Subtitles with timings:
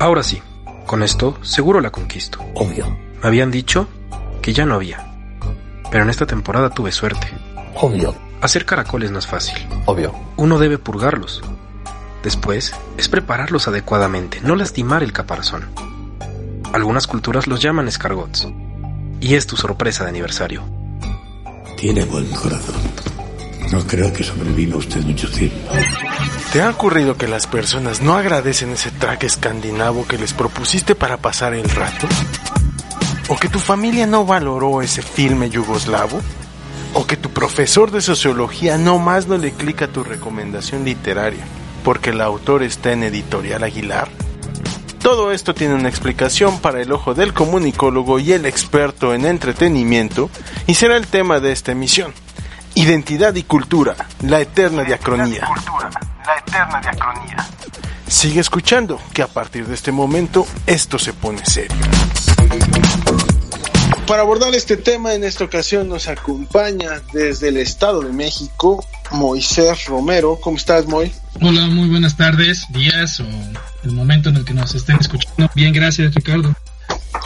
[0.00, 0.40] Ahora sí,
[0.86, 2.40] con esto seguro la conquisto.
[2.54, 2.88] Obvio.
[3.22, 3.86] Me habían dicho
[4.40, 5.06] que ya no había.
[5.90, 7.28] Pero en esta temporada tuve suerte.
[7.74, 8.14] Obvio.
[8.40, 9.58] Hacer caracoles no es fácil.
[9.84, 10.14] Obvio.
[10.38, 11.42] Uno debe purgarlos.
[12.22, 15.68] Después es prepararlos adecuadamente, no lastimar el caparazón.
[16.72, 18.48] Algunas culturas los llaman escargots.
[19.20, 20.62] Y es tu sorpresa de aniversario.
[21.76, 22.76] Tiene buen corazón.
[23.70, 25.72] No creo que sobreviva usted mucho tiempo.
[26.52, 31.16] ¿Te ha ocurrido que las personas no agradecen ese traje escandinavo que les propusiste para
[31.16, 32.08] pasar el rato?
[33.28, 36.20] ¿O que tu familia no valoró ese filme yugoslavo?
[36.92, 41.44] ¿O que tu profesor de sociología no más no le clica tu recomendación literaria
[41.84, 44.08] porque el autor está en Editorial Aguilar?
[45.00, 50.30] Todo esto tiene una explicación para el ojo del comunicólogo y el experto en entretenimiento
[50.66, 52.12] y será el tema de esta emisión.
[52.74, 55.46] Identidad y cultura, la eterna diacronía.
[56.30, 57.36] La eterna diacronía.
[58.06, 61.76] Sigue escuchando que a partir de este momento esto se pone serio.
[64.06, 69.86] Para abordar este tema en esta ocasión nos acompaña desde el Estado de México Moisés
[69.86, 70.38] Romero.
[70.40, 71.12] ¿Cómo estás, Moy?
[71.40, 73.24] Hola, muy buenas tardes, días o
[73.82, 75.50] el momento en el que nos estén escuchando.
[75.56, 76.54] Bien, gracias, Ricardo.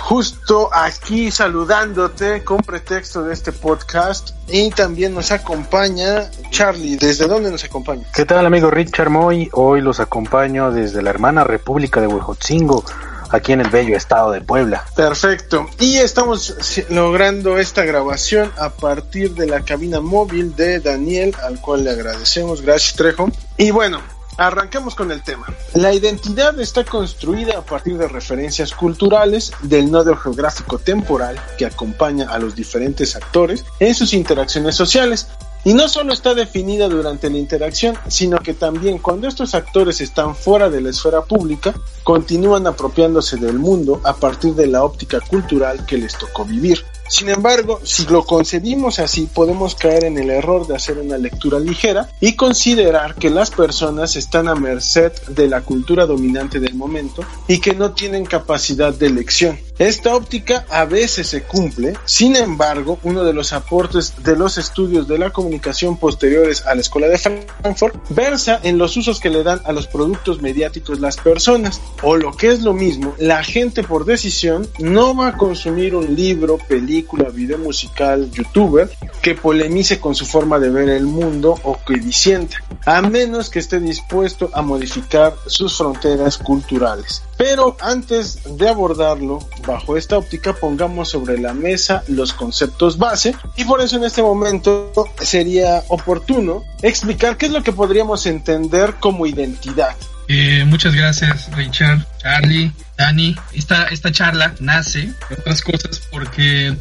[0.02, 6.96] Justo aquí saludándote con pretexto de este podcast y también nos acompaña Charlie.
[6.96, 8.04] ¿Desde dónde nos acompaña?
[8.14, 9.48] ¿Qué tal, amigo Richard Moy?
[9.52, 12.84] Hoy los acompaño desde la hermana República de Huejotzingo
[13.30, 14.84] aquí en el bello estado de Puebla.
[14.94, 15.66] Perfecto.
[15.78, 16.54] Y estamos
[16.88, 22.62] logrando esta grabación a partir de la cabina móvil de Daniel, al cual le agradecemos.
[22.62, 23.30] Gracias, Trejo.
[23.56, 24.00] Y bueno,
[24.36, 25.46] Arranquemos con el tema.
[25.74, 32.28] La identidad está construida a partir de referencias culturales del nodo geográfico temporal que acompaña
[32.30, 35.28] a los diferentes actores en sus interacciones sociales,
[35.66, 40.36] y no solo está definida durante la interacción, sino que también cuando estos actores están
[40.36, 45.86] fuera de la esfera pública, continúan apropiándose del mundo a partir de la óptica cultural
[45.86, 46.84] que les tocó vivir.
[47.08, 51.58] Sin embargo, si lo concebimos así, podemos caer en el error de hacer una lectura
[51.58, 57.22] ligera y considerar que las personas están a merced de la cultura dominante del momento
[57.46, 59.58] y que no tienen capacidad de elección.
[59.78, 65.08] Esta óptica a veces se cumple, sin embargo, uno de los aportes de los estudios
[65.08, 69.42] de la comunicación posteriores a la Escuela de Frankfurt versa en los usos que le
[69.42, 73.82] dan a los productos mediáticos las personas, o lo que es lo mismo, la gente
[73.82, 76.94] por decisión no va a consumir un libro, película,
[77.32, 78.90] video musical, youtuber
[79.22, 83.58] que polemice con su forma de ver el mundo o que disienta, a menos que
[83.58, 87.22] esté dispuesto a modificar sus fronteras culturales.
[87.36, 93.64] Pero antes de abordarlo, bajo esta óptica pongamos sobre la mesa los conceptos base y
[93.64, 99.26] por eso en este momento sería oportuno explicar qué es lo que podríamos entender como
[99.26, 99.96] identidad.
[100.28, 103.36] Eh, muchas gracias Richard, Charlie, Dani.
[103.52, 106.76] Esta, esta charla nace, otras cosas, porque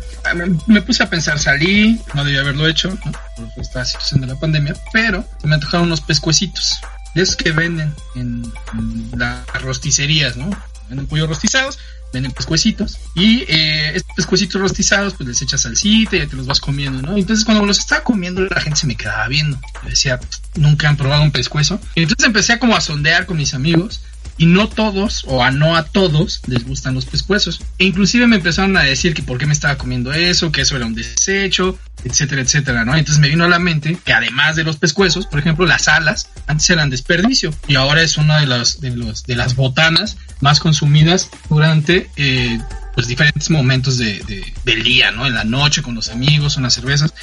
[0.68, 3.12] me, puse a pensar, salí, no debía haberlo hecho, ¿no?
[3.38, 6.80] por esta situación de la pandemia, pero me antojaron unos pescuecitos,
[7.16, 10.50] de esos que venden en, en las rosticerías, ¿no?
[10.90, 11.80] Venden pollos rostizados,
[12.13, 16.46] venden pescuecitos y eh, estos pescuecitos rostizados pues les echas salsita y ya te los
[16.46, 17.18] vas comiendo, ¿no?
[17.18, 20.19] Entonces cuando los estaba comiendo la gente se me quedaba viendo, me decía,
[20.56, 21.79] nunca han probado un pescuezo.
[21.96, 24.02] Entonces empecé como a sondear con mis amigos
[24.38, 27.62] y no todos o a no a todos les gustan los pescuezos.
[27.78, 30.76] E inclusive me empezaron a decir que por qué me estaba comiendo eso, que eso
[30.76, 32.96] era un desecho, etcétera, etcétera, ¿no?
[32.96, 36.30] Entonces me vino a la mente que además de los pescuezos, por ejemplo, las alas
[36.48, 40.60] antes eran desperdicio y ahora es una de las de los de las botanas más
[40.60, 42.60] consumidas durante eh,
[42.94, 45.26] pues diferentes momentos de, del día, ¿no?
[45.26, 47.14] En la noche con los amigos, con las cervezas.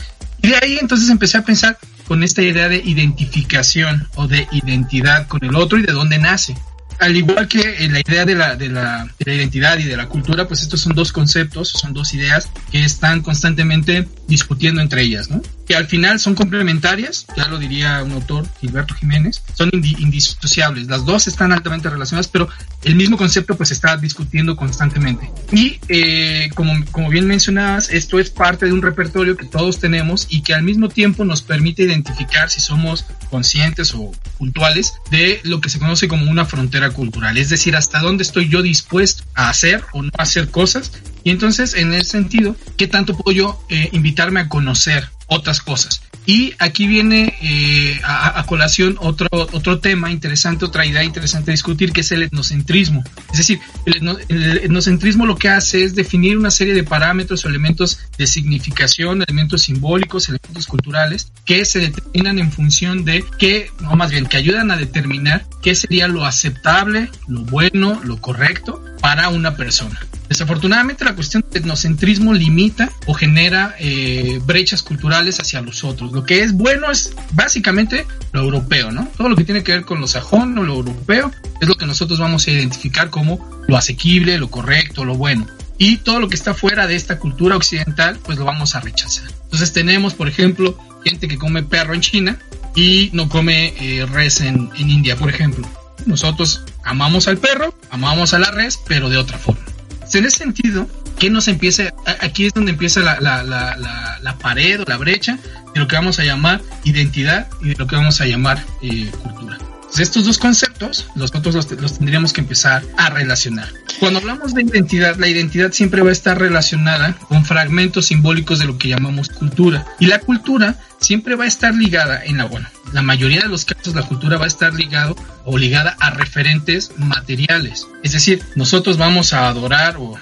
[0.42, 1.78] Y de ahí entonces empecé a pensar
[2.08, 6.56] con esta idea de identificación o de identidad con el otro y de dónde nace
[7.00, 10.06] al igual que la idea de la, de, la, de la, identidad y de la
[10.06, 15.30] cultura, pues estos son dos conceptos, son dos ideas que están constantemente discutiendo entre ellas,
[15.30, 15.40] ¿no?
[15.70, 20.88] Que al final son complementarias, ya lo diría un autor, Gilberto Jiménez, son indisociables.
[20.88, 22.48] Las dos están altamente relacionadas, pero
[22.82, 25.30] el mismo concepto pues está discutiendo constantemente.
[25.52, 30.26] Y eh, como, como bien mencionabas, esto es parte de un repertorio que todos tenemos
[30.28, 35.60] y que al mismo tiempo nos permite identificar si somos conscientes o puntuales de lo
[35.60, 39.50] que se conoce como una frontera cultural, es decir, hasta dónde estoy yo dispuesto a
[39.50, 40.90] hacer o no hacer cosas.
[41.22, 46.02] Y entonces, en ese sentido, ¿qué tanto puedo yo eh, invitarme a conocer otras cosas.
[46.26, 51.92] Y aquí viene eh, a, colación otro, otro tema interesante, otra idea interesante a discutir,
[51.92, 53.02] que es el etnocentrismo.
[53.32, 58.00] Es decir, el, etnocentrismo lo que hace es definir una serie de parámetros o elementos
[58.18, 64.10] de significación, elementos simbólicos, elementos culturales, que se determinan en función de qué, o más
[64.10, 69.56] bien, que ayudan a determinar qué sería lo aceptable, lo bueno, lo correcto para una
[69.56, 69.98] persona.
[70.30, 76.12] Desafortunadamente la cuestión del etnocentrismo limita o genera eh, brechas culturales hacia los otros.
[76.12, 79.08] Lo que es bueno es básicamente lo europeo, ¿no?
[79.16, 81.84] Todo lo que tiene que ver con lo sajón o lo europeo es lo que
[81.84, 85.48] nosotros vamos a identificar como lo asequible, lo correcto, lo bueno.
[85.78, 89.28] Y todo lo que está fuera de esta cultura occidental, pues lo vamos a rechazar.
[89.42, 92.38] Entonces tenemos, por ejemplo, gente que come perro en China
[92.76, 95.68] y no come eh, res en, en India, por ejemplo.
[96.06, 99.69] Nosotros amamos al perro, amamos a la res, pero de otra forma
[100.18, 104.80] en ese sentido, que nos empieza, aquí es donde empieza la, la, la, la, pared
[104.80, 105.38] o la brecha
[105.74, 109.10] de lo que vamos a llamar identidad y de lo que vamos a llamar eh,
[109.22, 109.58] cultura.
[109.98, 113.68] Estos dos conceptos nosotros los, los, tendríamos que empezar a relacionar.
[113.98, 118.66] Cuando hablamos de identidad, la identidad siempre va a estar relacionada con fragmentos simbólicos de
[118.66, 119.86] lo que llamamos cultura.
[119.98, 123.64] Y la cultura siempre va a estar ligada en la, bueno, la mayoría de los
[123.64, 127.86] casos la cultura va a estar ligado o ligada a referentes materiales.
[128.02, 130.18] Es decir, nosotros vamos a adorar o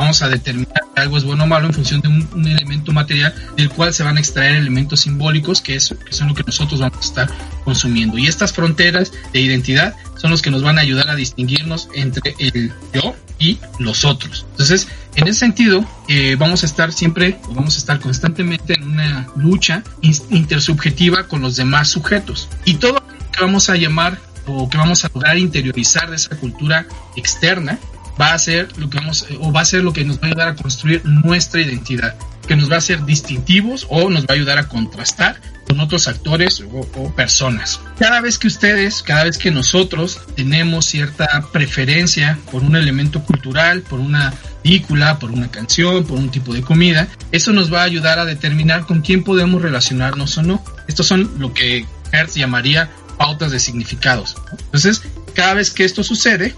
[0.00, 3.34] vamos a determinar que algo es bueno o malo en función de un, elemento material
[3.54, 6.80] del cual se van a extraer elementos simbólicos que, es, que son lo que nosotros
[6.80, 7.30] vamos a estar
[7.64, 8.16] consumiendo.
[8.16, 12.34] Y estas fronteras de identidad son los que nos van a ayudar a distinguirnos entre
[12.38, 14.46] el yo y los otros.
[14.52, 19.28] Entonces, en ese sentido, eh, vamos a estar siempre, vamos a estar constantemente en una
[19.36, 22.48] lucha intersubjetiva con los demás sujetos.
[22.64, 26.36] Y todo lo que vamos a llamar o que vamos a lograr interiorizar de esa
[26.36, 26.86] cultura
[27.16, 27.78] externa
[28.20, 30.26] va a ser lo que vamos o va a ser lo que nos va a
[30.26, 32.14] ayudar a construir nuestra identidad,
[32.46, 36.08] que nos va a hacer distintivos o nos va a ayudar a contrastar con otros
[36.08, 37.80] actores o, personas.
[37.98, 43.82] Cada vez que ustedes, cada vez que nosotros tenemos cierta preferencia por un elemento cultural,
[43.82, 47.84] por una película, por una canción, por un tipo de comida, eso nos va a
[47.84, 50.64] ayudar a determinar con quién podemos relacionarnos o no.
[50.88, 54.36] Estos son lo que Hertz llamaría pautas de significados.
[54.50, 56.54] Entonces, cada vez que esto sucede,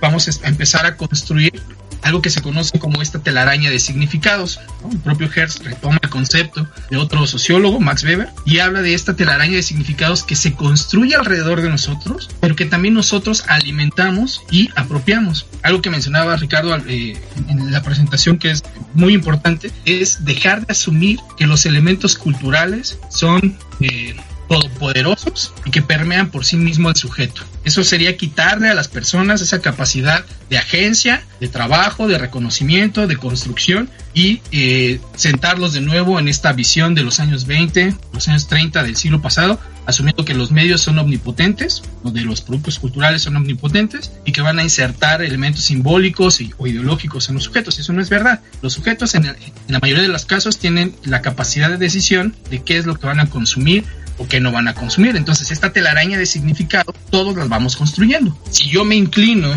[0.00, 1.62] vamos a empezar a construir
[2.04, 4.60] algo que se conoce como esta telaraña de significados.
[4.90, 9.16] El propio Hertz retoma el concepto de otro sociólogo, Max Weber, y habla de esta
[9.16, 14.68] telaraña de significados que se construye alrededor de nosotros, pero que también nosotros alimentamos y
[14.76, 15.46] apropiamos.
[15.62, 17.18] Algo que mencionaba Ricardo eh,
[17.48, 18.62] en la presentación que es
[18.92, 24.14] muy importante es dejar de asumir que los elementos culturales son eh,
[24.48, 27.42] todopoderosos y que permean por sí mismo al sujeto.
[27.64, 33.16] Eso sería quitarle a las personas esa capacidad de agencia, de trabajo, de reconocimiento, de
[33.16, 38.46] construcción y eh, sentarlos de nuevo en esta visión de los años 20, los años
[38.46, 43.22] 30 del siglo pasado, asumiendo que los medios son omnipotentes, o de los productos culturales
[43.22, 47.78] son omnipotentes y que van a insertar elementos simbólicos o ideológicos en los sujetos.
[47.78, 48.40] Eso no es verdad.
[48.62, 49.36] Los sujetos en, en
[49.68, 53.06] la mayoría de los casos tienen la capacidad de decisión de qué es lo que
[53.06, 53.84] van a consumir
[54.18, 55.16] o que no van a consumir.
[55.16, 58.36] Entonces, esta telaraña de significado, todos las vamos construyendo.
[58.50, 59.48] Si yo me inclino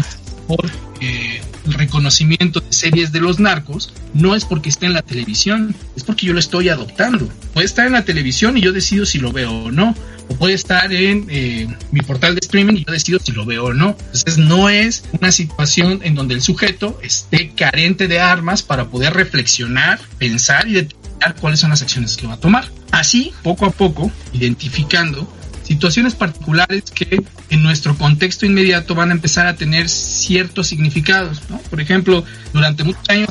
[0.48, 0.66] por
[1.02, 5.76] eh, el reconocimiento de series de los narcos, no es porque esté en la televisión,
[5.96, 7.30] es porque yo lo estoy adoptando.
[7.54, 9.96] Puede estar en la televisión y yo decido si lo veo o no.
[10.30, 13.66] O puede estar en eh, mi portal de streaming y yo decido si lo veo
[13.66, 13.96] o no.
[13.98, 19.14] Entonces no es una situación en donde el sujeto esté carente de armas para poder
[19.14, 21.07] reflexionar, pensar y determinar
[21.40, 22.66] cuáles son las acciones que va a tomar.
[22.92, 25.28] Así, poco a poco, identificando
[25.68, 31.42] situaciones particulares que en nuestro contexto inmediato van a empezar a tener ciertos significados.
[31.70, 33.30] Por ejemplo, durante muchos años,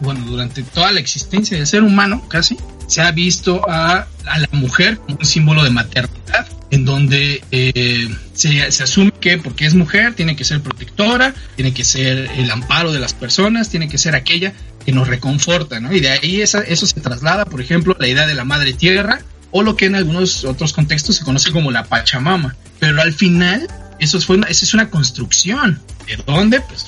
[0.00, 2.56] bueno, durante toda la existencia del ser humano, casi,
[2.88, 8.72] se ha visto a, la mujer como un símbolo de maternidad, en donde eh, se,
[8.72, 12.92] se, asume que porque es mujer tiene que ser protectora, tiene que ser el amparo
[12.92, 14.52] de las personas, tiene que ser aquella
[14.86, 15.92] que nos reconforta, ¿no?
[15.92, 18.72] Y de ahí esa, eso se traslada, por ejemplo, a la idea de la madre
[18.72, 22.54] tierra o lo que en algunos otros contextos se conoce como la Pachamama.
[22.78, 23.66] Pero al final,
[23.98, 25.82] eso, fue una, eso es una construcción.
[26.06, 26.60] ¿De dónde?
[26.60, 26.86] Pues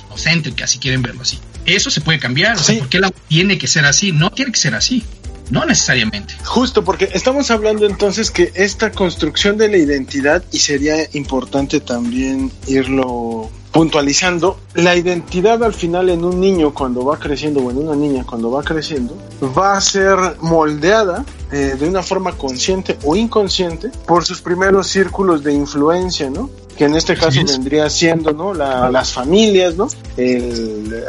[0.55, 1.41] que así quieren verlo así.
[1.67, 2.57] Eso se puede cambiar.
[2.57, 4.13] O sea, ¿por qué la tiene que ser así?
[4.13, 5.03] No tiene que ser así.
[5.51, 6.35] No necesariamente.
[6.45, 12.53] Justo porque estamos hablando entonces que esta construcción de la identidad, y sería importante también
[12.67, 17.95] irlo puntualizando, la identidad al final en un niño cuando va creciendo o en una
[17.95, 19.17] niña cuando va creciendo
[19.57, 25.45] va a ser moldeada eh, de una forma consciente o inconsciente por sus primeros círculos
[25.45, 26.51] de influencia, ¿no?
[26.77, 28.55] que en este caso vendría siendo ¿no?
[28.55, 29.89] las familias, ¿no?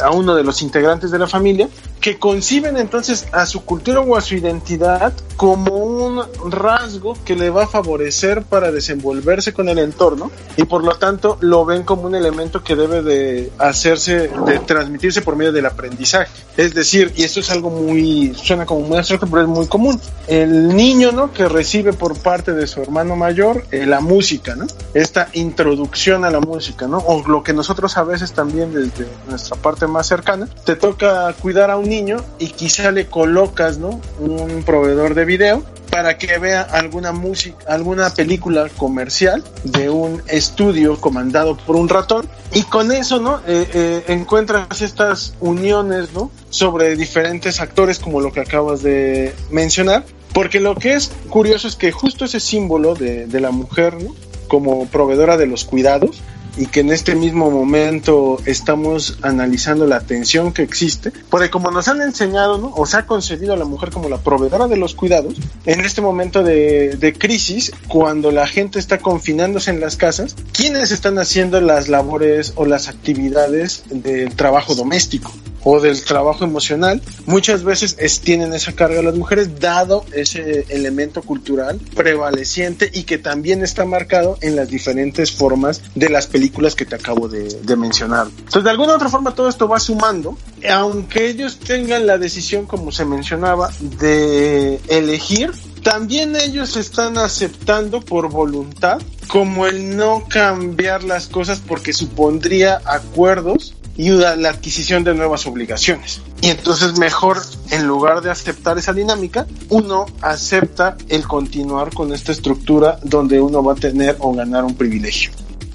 [0.04, 1.70] a uno de los integrantes de la familia,
[2.00, 7.50] que conciben entonces a su cultura o a su identidad como un rasgo que le
[7.50, 12.04] va a favorecer para desenvolverse con el entorno y por lo tanto lo ven como
[12.04, 16.30] un elemento que debe de hacerse, de transmitirse por medio del aprendizaje.
[16.58, 20.00] Es decir, y esto es algo muy, suena como muy abstracto, pero es muy común.
[20.28, 21.32] El niño, ¿no?
[21.32, 24.68] Que recibe por parte de su hermano mayor eh, la música, ¿no?
[24.94, 26.98] Esta introducción a la música, ¿no?
[26.98, 31.72] O lo que nosotros a veces también desde nuestra parte más cercana, te toca cuidar
[31.72, 34.00] a un niño y quizá le colocas, ¿no?
[34.20, 41.02] Un proveedor de video para que vea alguna música, alguna película comercial de un estudio
[41.02, 43.40] comandado por un ratón y con eso, ¿no?
[43.48, 46.32] Eh, eh, encuentras estas uniones, ¿no?
[46.50, 51.76] Sobre diferentes actores como lo que acabas de mencionar, porque lo que es curioso es
[51.76, 54.16] que justo ese símbolo de, de la mujer, ¿no?
[54.48, 56.22] Como proveedora de los cuidados,
[56.58, 61.88] y que en este mismo momento estamos analizando la tensión que existe, porque como nos
[61.88, 62.74] han enseñado, ¿no?
[62.76, 66.02] o se ha concebido a la mujer como la proveedora de los cuidados, en este
[66.02, 71.62] momento de, de crisis, cuando la gente está confinándose en las casas, ¿quiénes están haciendo
[71.62, 75.32] las labores o las actividades del trabajo doméstico?
[75.64, 81.22] O del trabajo emocional, muchas veces es, tienen esa carga las mujeres, dado ese elemento
[81.22, 86.86] cultural prevaleciente y que también está marcado en las diferentes formas de las películas que
[86.86, 88.28] te acabo de, de mencionar.
[88.30, 90.38] Entonces, de alguna u otra forma, todo esto va sumando,
[90.70, 95.52] aunque ellos tengan la decisión, como se mencionaba, de elegir
[95.84, 103.76] también ellos están aceptando por voluntad como el no cambiar las cosas porque supondría acuerdos
[104.00, 106.22] y la adquisición de nuevas obligaciones.
[106.42, 112.32] Y entonces mejor, en lugar de aceptar esa dinámica, uno acepta el continuar con esta
[112.32, 115.32] estructura donde uno va a tener o ganar un privilegio.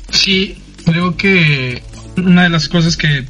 [0.09, 1.83] Sí, creo que
[2.17, 3.27] una de las cosas que,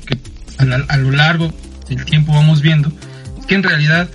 [0.59, 1.53] a, lo largo
[1.89, 2.93] del tiempo vamos viendo
[3.41, 4.09] es que en realidad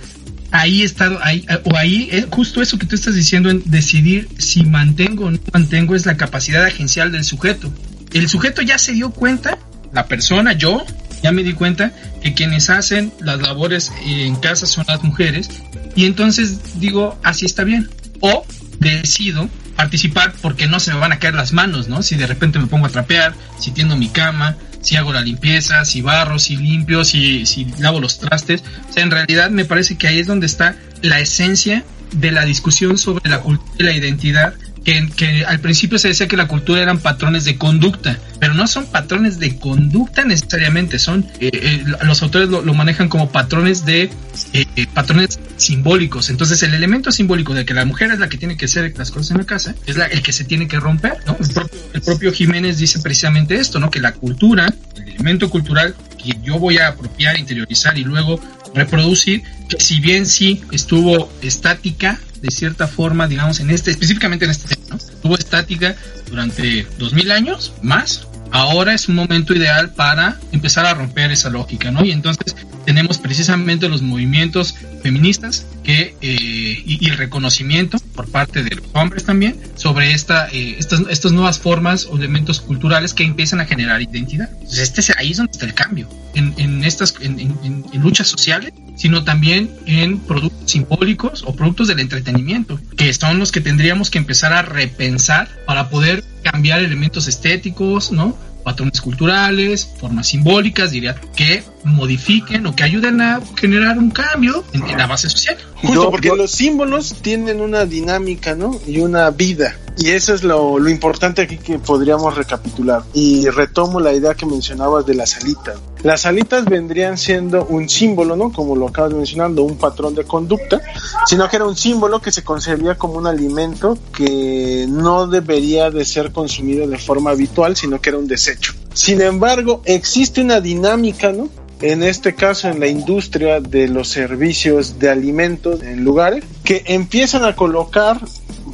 [0.50, 4.64] ahí está, ahí, o ahí es justo eso que tú estás diciendo en decidir si
[4.64, 7.70] mantengo o no mantengo es la capacidad agencial del sujeto.
[8.14, 9.58] El sujeto ya se dio cuenta
[9.92, 10.84] la persona, yo,
[11.22, 11.92] ya me di cuenta
[12.22, 15.50] que quienes hacen las labores en casa son las mujeres
[15.96, 17.88] y entonces digo, así está bien.
[18.20, 18.44] O
[18.78, 22.02] decido participar porque no se me van a caer las manos, ¿no?
[22.02, 25.84] Si de repente me pongo a trapear, si tiendo mi cama, si hago la limpieza,
[25.84, 28.62] si barro, si limpio, si, si lavo los trastes.
[28.88, 32.44] O sea, en realidad me parece que ahí es donde está la esencia de la
[32.44, 36.80] discusión sobre la cultura y la identidad que, al principio se decía que la cultura
[36.80, 42.22] eran patrones de conducta, pero no son patrones de conducta necesariamente, son eh, eh, los
[42.22, 44.10] autores lo, manejan como patrones de
[44.52, 46.30] eh, patrones simbólicos.
[46.30, 49.10] Entonces el elemento simbólico de que la mujer es la que tiene que hacer las
[49.10, 51.14] cosas en la casa es la, el que se tiene que romper.
[51.38, 53.90] El, propio, el propio Jiménez dice precisamente esto, ¿no?
[53.90, 58.40] que la cultura, el elemento cultural que yo voy a apropiar, interiorizar y luego
[58.74, 64.50] reproducir, que si bien sí estuvo estática de cierta forma, digamos, en este, específicamente en
[64.50, 64.96] este tema, ¿no?
[64.96, 65.94] estuvo estática
[66.28, 71.50] durante dos mil años más, ahora es un momento ideal para empezar a romper esa
[71.50, 72.04] lógica, ¿no?
[72.04, 72.56] Y entonces
[72.90, 79.24] tenemos precisamente los movimientos feministas que, eh, y, el reconocimiento por parte de los hombres
[79.24, 84.02] también sobre esta, eh, estas, estas nuevas formas o elementos culturales que empiezan a generar
[84.02, 84.50] identidad.
[84.54, 88.26] Entonces este, ahí es donde está el cambio, en, en estas, en, en, en luchas
[88.26, 94.10] sociales, sino también en productos simbólicos o productos del entretenimiento, que son los que tendríamos
[94.10, 98.36] que empezar a repensar para poder cambiar elementos estéticos, ¿no?
[98.62, 104.86] patrones culturales, formas simbólicas, diría, que modifiquen o que ayuden a generar un cambio en,
[104.96, 105.56] la base social.
[105.74, 108.78] Justo porque los símbolos tienen una dinámica, ¿no?
[108.86, 109.76] Y una vida.
[109.96, 113.02] Y eso es lo, lo, importante aquí que podríamos recapitular.
[113.12, 115.78] Y retomo la idea que mencionabas de las alitas.
[116.02, 118.50] Las alitas vendrían siendo un símbolo, ¿no?
[118.50, 120.80] Como lo acabas de mencionar, un patrón de conducta,
[121.26, 126.04] sino que era un símbolo que se concebía como un alimento que no debería de
[126.06, 128.72] ser consumido de forma habitual, sino que era un desecho.
[128.94, 131.48] Sin embargo, existe una dinámica, ¿no?
[131.82, 137.44] En este caso en la industria de los servicios de alimentos en lugares, que empiezan
[137.44, 138.20] a colocar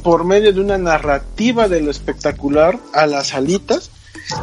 [0.03, 3.91] por medio de una narrativa de lo espectacular a las alitas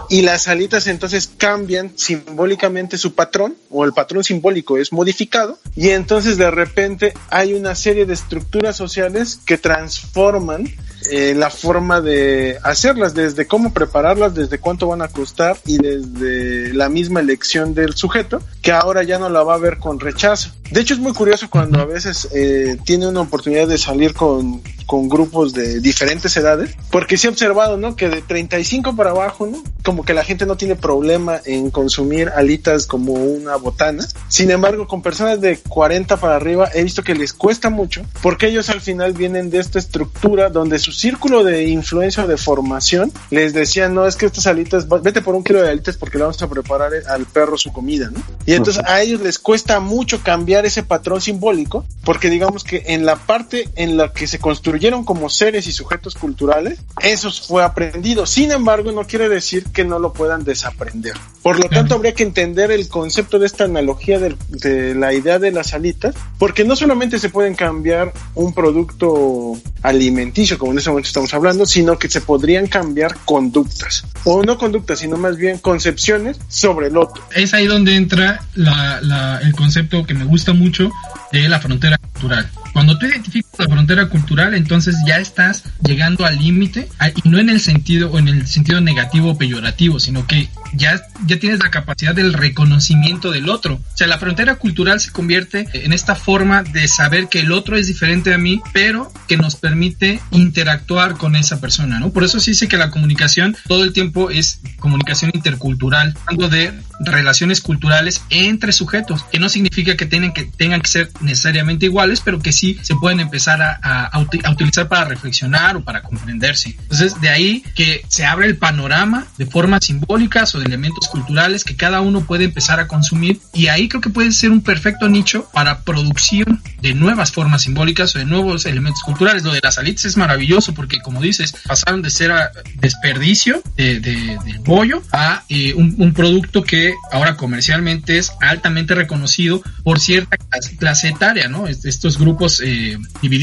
[0.09, 5.91] y las alitas entonces cambian simbólicamente su patrón o el patrón simbólico es modificado y
[5.91, 10.65] entonces de repente hay una serie de estructuras sociales que transforman
[11.11, 16.73] eh, la forma de hacerlas, desde cómo prepararlas, desde cuánto van a costar y desde
[16.73, 20.51] la misma elección del sujeto, que ahora ya no la va a ver con rechazo,
[20.71, 24.63] De hecho es muy curioso cuando a veces eh, tiene una oportunidad de salir con,
[24.87, 27.97] con grupos de diferentes edades, porque sí he observado, ¿no?
[27.97, 29.63] Que de 35 para abajo, ¿no?
[29.83, 34.07] Como que la gente no tiene problema en consumir alitas como una botana.
[34.29, 38.49] Sin embargo, con personas de 40 para arriba he visto que les cuesta mucho, porque
[38.49, 43.13] ellos al final vienen de esta estructura donde su círculo de influencia o de formación
[43.31, 46.25] les decían, no, es que estas alitas, vete por un kilo de alitas porque le
[46.25, 48.23] vamos a preparar al perro su comida, ¿no?
[48.47, 53.05] Y entonces a ellos les cuesta mucho cambiar ese patrón simbólico, porque digamos que en
[53.05, 58.27] la parte en la que se construyeron como seres y sujetos culturales, eso fue aprendido.
[58.27, 61.15] Sin embargo, no quiere decir que no lo puedan desaprender.
[61.43, 65.39] Por lo tanto, habría que entender el concepto de esta analogía de, de la idea
[65.39, 70.91] de las alitas, porque no solamente se pueden cambiar un producto alimenticio, como en este
[70.91, 75.59] momento estamos hablando, sino que se podrían cambiar conductas, o no conductas, sino más bien
[75.59, 77.23] concepciones sobre el otro.
[77.35, 80.91] Es ahí donde entra la, la, el concepto que me gusta mucho
[81.33, 82.51] de la frontera cultural.
[82.75, 86.89] Cuando tú identificas la frontera cultural, entonces ya estás llegando al límite,
[87.23, 91.01] y no en el sentido o en el sentido negativo o peyorativo, sino que ya,
[91.27, 93.75] ya tienes la capacidad del reconocimiento del otro.
[93.75, 97.77] O sea, la frontera cultural se convierte en esta forma de saber que el otro
[97.77, 102.11] es diferente a mí, pero que nos permite interactuar con esa persona, ¿no?
[102.11, 106.73] Por eso sí sé que la comunicación todo el tiempo es comunicación intercultural, hablando de
[107.01, 112.41] relaciones culturales entre sujetos, que no significa que que, tengan que ser necesariamente iguales, pero
[112.41, 116.77] que sí se pueden empezar a, a, a, utilizar para reflexionar o para comprenderse.
[116.81, 121.65] Entonces, de ahí que se abre el panorama de formas simbólicas o de elementos culturales
[121.65, 125.09] que cada uno puede empezar a consumir y ahí creo que puede ser un perfecto
[125.09, 129.43] nicho para producción de nuevas formas simbólicas o de nuevos elementos culturales.
[129.43, 134.01] Lo de las alitas es maravilloso porque, como dices, pasaron de ser a desperdicio de,
[134.01, 140.01] de, del pollo a eh, un, un producto que ahora comercialmente es altamente reconocido por
[140.01, 140.37] cierta
[140.79, 141.67] clase etaria, ¿no?
[141.67, 143.34] Estos grupos eh, divididos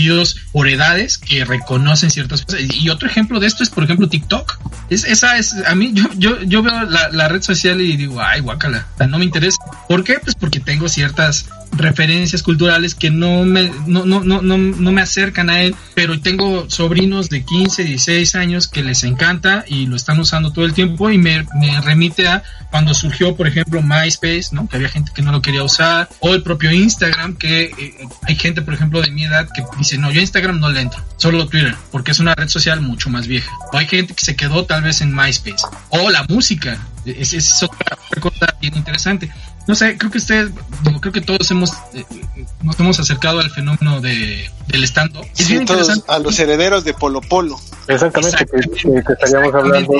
[0.51, 2.61] por edades que reconocen ciertas cosas.
[2.73, 4.59] Y otro ejemplo de esto es, por ejemplo, TikTok.
[4.89, 8.21] Es, esa es, a mí, yo, yo, yo veo la, la red social y digo,
[8.21, 9.57] ay, guácala, no me interesa.
[9.87, 10.19] ¿Por qué?
[10.19, 15.49] Pues porque tengo ciertas referencias culturales que no me, no, no, no, no, me acercan
[15.49, 20.19] a él, pero tengo sobrinos de 15, 16 años que les encanta y lo están
[20.19, 21.45] usando todo el tiempo y me,
[21.83, 24.67] remite a cuando surgió, por ejemplo, MySpace, ¿no?
[24.67, 28.35] Que había gente que no lo quería usar, o el propio Instagram, que eh, hay
[28.35, 31.47] gente, por ejemplo, de mi edad que dice, no, yo Instagram no le entro, solo
[31.47, 33.51] Twitter, porque es una red social mucho más vieja.
[33.73, 35.65] O hay gente que se quedó tal vez en MySpace.
[35.89, 39.31] O la música, es, es otra cosa bien interesante
[39.67, 40.51] no sé, creo que ustedes,
[40.99, 42.05] creo que todos hemos eh,
[42.63, 45.25] nos hemos acercado al fenómeno de, del stand-up.
[45.33, 47.59] Sí, todos a los herederos de Polo Polo.
[47.87, 49.93] Exactamente, Que, que, estaríamos hablando.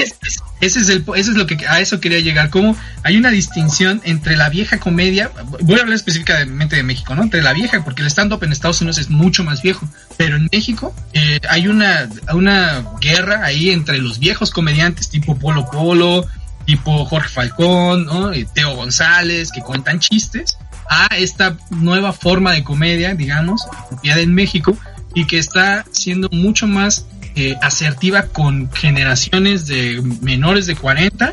[0.61, 2.49] Ese es, el, ese es lo que a eso quería llegar.
[2.49, 7.23] Como hay una distinción entre la vieja comedia, voy a hablar específicamente de México, ¿no?
[7.23, 10.47] Entre la vieja, porque el stand-up en Estados Unidos es mucho más viejo, pero en
[10.51, 16.27] México eh, hay una, una guerra ahí entre los viejos comediantes tipo Polo Polo,
[16.65, 18.07] tipo Jorge Falcón.
[18.53, 20.57] Teo González, que cuentan chistes,
[20.89, 24.77] a esta nueva forma de comedia, digamos, apropiada en México
[25.13, 31.31] y que está siendo mucho más eh, asertiva con generaciones de menores de 40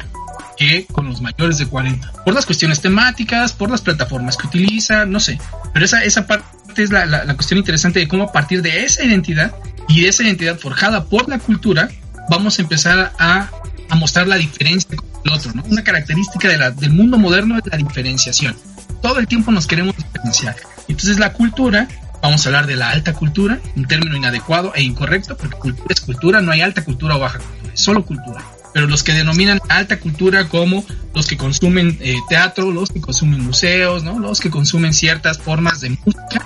[0.56, 2.24] que con los mayores de 40.
[2.24, 5.38] Por las cuestiones temáticas, por las plataformas que utiliza, no sé.
[5.72, 9.04] Pero esa, esa parte es la, la cuestión interesante de cómo a partir de esa
[9.04, 9.54] identidad
[9.88, 11.88] y de esa identidad forjada por la cultura,
[12.28, 13.50] vamos a empezar a,
[13.88, 15.62] a mostrar la diferencia con el otro, ¿no?
[15.64, 18.56] Una característica del mundo moderno es la diferenciación.
[19.02, 20.56] Todo el tiempo nos queremos diferenciar.
[20.88, 21.88] Entonces la cultura,
[22.22, 26.00] vamos a hablar de la alta cultura, un término inadecuado e incorrecto, porque cultura es
[26.00, 28.44] cultura, no hay alta cultura o baja cultura, es solo cultura.
[28.74, 33.44] Pero los que denominan alta cultura como los que consumen eh, teatro, los que consumen
[33.44, 34.18] museos, ¿no?
[34.18, 36.44] los que consumen ciertas formas de música,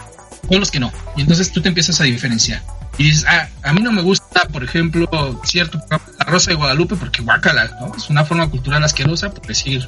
[0.48, 0.92] con los que no.
[1.16, 2.62] Y entonces tú te empiezas a diferenciar
[2.98, 5.08] y dices, ah, a mí no me gusta, por ejemplo,
[5.44, 7.94] cierto La Rosa de Guadalupe porque guácala, ¿no?
[7.96, 9.86] Es una forma cultural asquerosa, por decir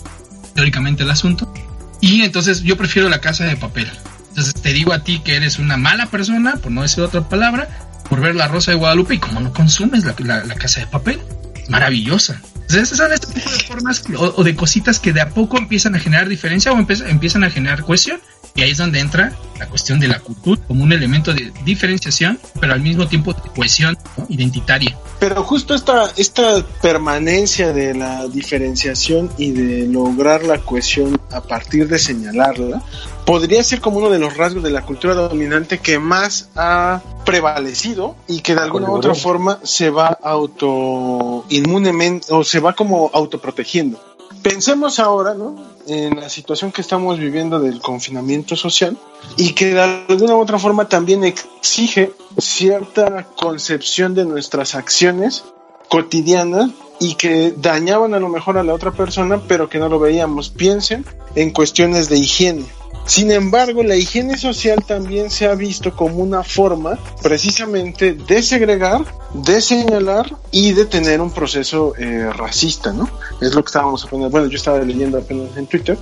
[0.54, 1.52] teóricamente el asunto.
[2.00, 3.90] Y entonces yo prefiero la casa de papel.
[4.28, 7.68] Entonces te digo a ti que eres una mala persona, por no decir otra palabra,
[8.08, 10.14] por ver La Rosa de Guadalupe y como no consumes la,
[10.44, 11.20] la, casa de papel.
[11.68, 12.40] Maravillosa.
[12.54, 15.98] Entonces, son este de formas o, o, de cositas que de a poco empiezan a
[15.98, 18.20] generar diferencia o empiezan, a generar cohesión.
[18.54, 22.38] Y ahí es donde entra la cuestión de la cultura como un elemento de diferenciación,
[22.60, 24.26] pero al mismo tiempo de cohesión ¿no?
[24.28, 24.96] identitaria.
[25.18, 31.88] Pero justo esta, esta permanencia de la diferenciación y de lograr la cohesión a partir
[31.88, 32.82] de señalarla,
[33.24, 38.16] podría ser como uno de los rasgos de la cultura dominante que más ha prevalecido
[38.28, 43.10] y que de alguna u otra forma se va auto inmunemente o se va como
[43.12, 44.13] autoprotegiendo.
[44.44, 45.56] Pensemos ahora, ¿no?
[45.86, 48.98] En la situación que estamos viviendo del confinamiento social
[49.38, 55.44] y que de alguna u otra forma también exige cierta concepción de nuestras acciones
[55.88, 59.98] cotidianas y que dañaban a lo mejor a la otra persona, pero que no lo
[59.98, 60.50] veíamos.
[60.50, 62.66] Piensen en cuestiones de higiene.
[63.06, 69.04] Sin embargo, la higiene social también se ha visto como una forma precisamente de segregar,
[69.34, 73.08] de señalar y de tener un proceso eh, racista, ¿no?
[73.42, 75.98] Es lo que estábamos apenas, bueno, yo estaba leyendo apenas en Twitter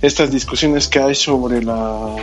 [0.00, 2.14] estas discusiones que hay sobre la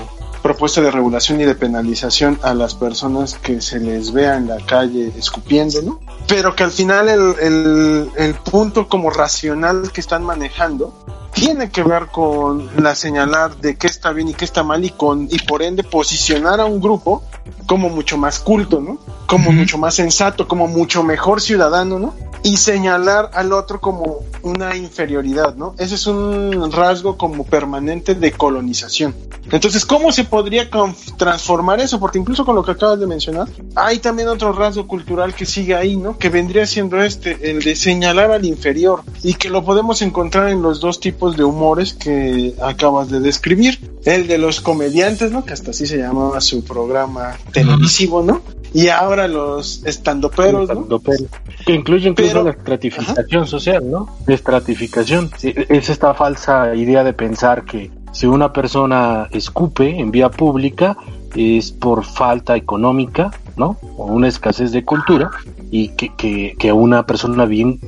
[0.41, 4.57] propuesta de regulación y de penalización a las personas que se les vea en la
[4.65, 5.99] calle escupiendo, ¿no?
[6.27, 10.93] Pero que al final el, el, el punto como racional que están manejando
[11.33, 14.89] tiene que ver con la señalar de qué está bien y qué está mal y
[14.89, 17.23] con y por ende posicionar a un grupo
[17.65, 18.99] como mucho más culto, ¿no?
[19.27, 22.13] Como mucho más sensato, como mucho mejor ciudadano, ¿no?
[22.43, 25.73] Y señalar al otro como una inferioridad, ¿no?
[25.77, 29.15] Ese es un rasgo como permanente de colonización.
[29.51, 30.69] Entonces, ¿cómo se podría
[31.17, 31.99] transformar eso?
[31.99, 35.75] Porque incluso con lo que acabas de mencionar, hay también otro rasgo cultural que sigue
[35.75, 36.17] ahí, ¿no?
[36.17, 40.61] Que vendría siendo este, el de señalar al inferior y que lo podemos encontrar en
[40.61, 43.79] los dos tipos de humores que acabas de describir.
[44.03, 45.45] El de los comediantes, ¿no?
[45.45, 48.41] Que hasta así se llamaba su programa televisivo, ¿no?
[48.73, 50.99] Y ahora los estandoperos, ¿no?
[51.65, 54.17] Que incluye incluso la estratificación social, ¿no?
[54.27, 55.29] Estratificación.
[55.43, 60.97] Es esta falsa idea de pensar que si una persona escupe en vía pública
[61.35, 63.77] es por falta económica, ¿no?
[63.97, 65.31] O una escasez de cultura
[65.69, 67.79] y que, que, que una persona bien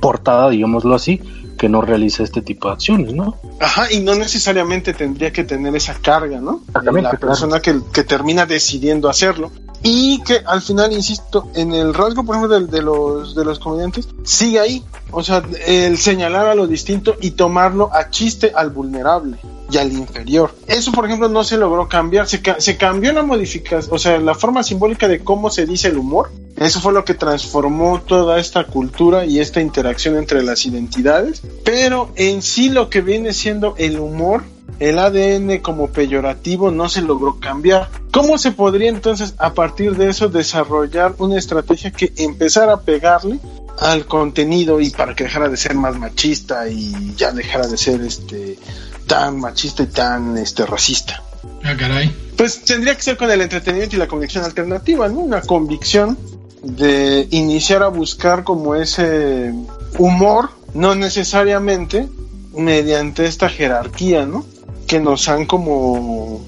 [0.00, 1.20] portada, digámoslo así,
[1.56, 3.36] que no realiza este tipo de acciones, ¿no?
[3.60, 6.62] Ajá, y no necesariamente tendría que tener esa carga, ¿no?
[6.82, 9.50] La persona que, que, termina decidiendo hacerlo.
[9.84, 13.58] Y que al final, insisto, en el rasgo, por ejemplo, de, de, los, de los
[13.58, 14.84] comediantes, sigue ahí.
[15.10, 19.38] O sea, el señalar a lo distinto y tomarlo a chiste al vulnerable
[19.70, 20.54] y al inferior.
[20.66, 22.28] Eso, por ejemplo, no se logró cambiar.
[22.28, 25.88] Se, ca se cambió la modificación, o sea, la forma simbólica de cómo se dice
[25.88, 26.30] el humor.
[26.56, 31.42] Eso fue lo que transformó toda esta cultura y esta interacción entre las identidades.
[31.64, 34.44] Pero en sí lo que viene siendo el humor
[34.78, 37.88] el ADN como peyorativo no se logró cambiar.
[38.10, 43.38] ¿Cómo se podría entonces a partir de eso desarrollar una estrategia que empezara a pegarle
[43.78, 48.00] al contenido y para que dejara de ser más machista y ya dejara de ser
[48.00, 48.58] este
[49.06, 51.22] tan machista y tan este racista?
[51.64, 52.14] Ah, caray.
[52.36, 55.20] Pues tendría que ser con el entretenimiento y la comunicación alternativa, ¿no?
[55.20, 56.18] Una convicción
[56.62, 59.52] de iniciar a buscar como ese
[59.98, 62.08] humor, no necesariamente
[62.54, 64.44] mediante esta jerarquía, ¿no?
[64.86, 66.44] Que nos han como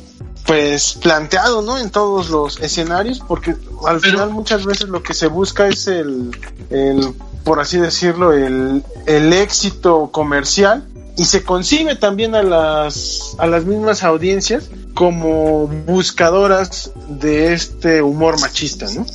[0.46, 1.78] pues planteado, ¿no?
[1.78, 6.30] En todos los escenarios, porque al final muchas veces lo que se busca es el,
[6.70, 13.46] el por así decirlo, el, el éxito comercial y se concibe también a las, a
[13.46, 19.06] las mismas audiencias como buscadoras de este humor machista, ¿no?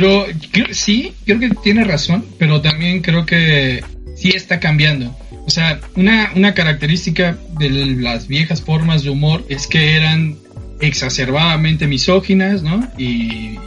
[0.00, 0.24] Pero
[0.72, 3.84] sí, creo que tiene razón, pero también creo que
[4.16, 5.14] sí está cambiando.
[5.46, 10.38] O sea, una, una característica de las viejas formas de humor es que eran
[10.80, 12.90] exacerbadamente misóginas, ¿no?
[12.96, 13.58] Y,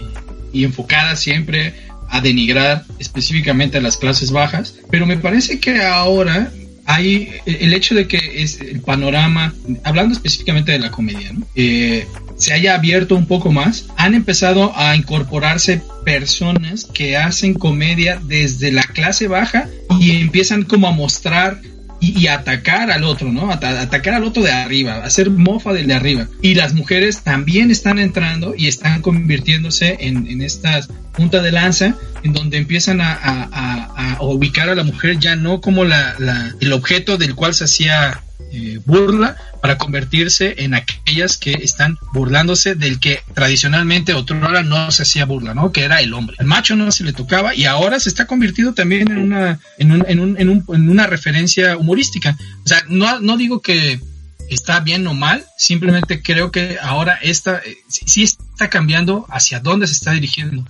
[0.52, 1.76] y enfocadas siempre
[2.10, 4.80] a denigrar específicamente a las clases bajas.
[4.90, 6.52] Pero me parece que ahora
[6.86, 11.46] hay el hecho de que es el panorama, hablando específicamente de la comedia, ¿no?
[11.56, 18.20] eh, se haya abierto un poco más, han empezado a incorporarse personas que hacen comedia
[18.24, 19.70] desde la clase baja
[20.00, 21.62] y empiezan como a mostrar
[22.04, 23.52] y, atacar al otro, ¿no?
[23.52, 26.28] At atacar al otro de arriba, hacer mofa del de arriba.
[26.42, 31.96] Y las mujeres también están entrando y están convirtiéndose en, en estas punta de lanza
[32.24, 36.16] en donde empiezan a, a, a, a, ubicar a la mujer ya no como la,
[36.18, 41.98] la, el objeto del cual se hacía eh, burla para convertirse en aquellas que están
[42.12, 45.72] burlándose del que tradicionalmente otrora no se hacía burla, ¿no?
[45.72, 46.36] Que era el hombre.
[46.38, 49.94] El macho no se le tocaba y ahora se está convirtiendo también en una, en,
[49.94, 52.38] un, en, un, en, un, en una referencia humorística.
[52.66, 54.02] O sea, no, no digo que
[54.50, 59.88] está bien o mal, simplemente creo que ahora esta, eh, sí está cambiando hacia dónde
[59.88, 60.66] se está dirigiendo.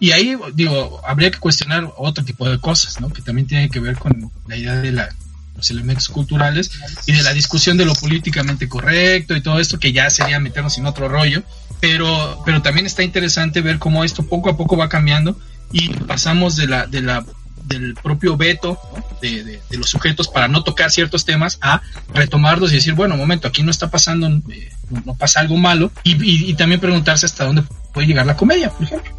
[0.00, 3.08] Y ahí, digo, habría que cuestionar otro tipo de cosas, ¿no?
[3.08, 5.08] Que también tiene que ver con la idea de la,
[5.56, 6.70] los elementos culturales
[7.06, 10.78] y de la discusión de lo políticamente correcto y todo esto, que ya sería meternos
[10.78, 11.42] en otro rollo.
[11.80, 15.38] Pero, pero también está interesante ver cómo esto poco a poco va cambiando
[15.72, 17.24] y pasamos de la, de la
[17.64, 18.78] del propio veto
[19.22, 21.80] de, de, los sujetos para no tocar ciertos temas a
[22.12, 24.70] retomarlos y decir, bueno, momento, aquí no está pasando, eh,
[25.04, 28.82] no pasa algo malo, y, y, también preguntarse hasta dónde puede llegar la comedia, por
[28.82, 29.13] ejemplo.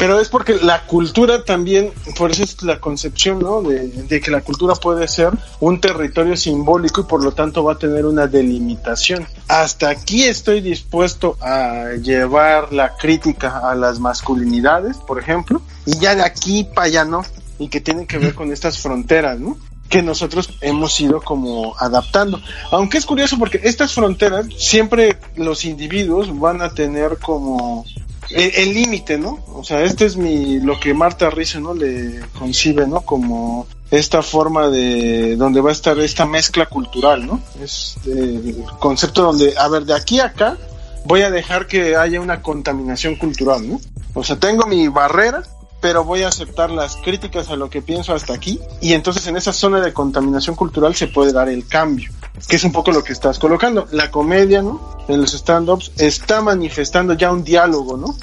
[0.00, 3.60] Pero es porque la cultura también, por eso es la concepción, ¿no?
[3.60, 5.28] De, de, que la cultura puede ser
[5.60, 9.26] un territorio simbólico y por lo tanto va a tener una delimitación.
[9.46, 16.14] Hasta aquí estoy dispuesto a llevar la crítica a las masculinidades, por ejemplo, y ya
[16.14, 17.22] de aquí para allá no,
[17.58, 19.58] y que tiene que ver con estas fronteras, ¿no?
[19.90, 22.40] que nosotros hemos ido como adaptando.
[22.70, 27.84] Aunque es curioso porque estas fronteras siempre los individuos van a tener como
[28.30, 29.38] el límite, ¿no?
[29.54, 31.74] O sea, este es mi lo que Marta Rizzo, ¿no?
[31.74, 33.00] Le concibe, ¿no?
[33.02, 37.40] Como esta forma de donde va a estar esta mezcla cultural, ¿no?
[37.62, 40.56] Es el concepto donde, a ver, de aquí a acá
[41.04, 43.80] voy a dejar que haya una contaminación cultural, ¿no?
[44.14, 45.42] O sea, tengo mi barrera,
[45.80, 49.36] pero voy a aceptar las críticas a lo que pienso hasta aquí y entonces en
[49.36, 52.10] esa zona de contaminación cultural se puede dar el cambio,
[52.48, 53.86] que es un poco lo que estás colocando.
[53.90, 54.98] La comedia, ¿no?
[55.08, 58.14] En los stand-ups está manifestando ya un diálogo, ¿no?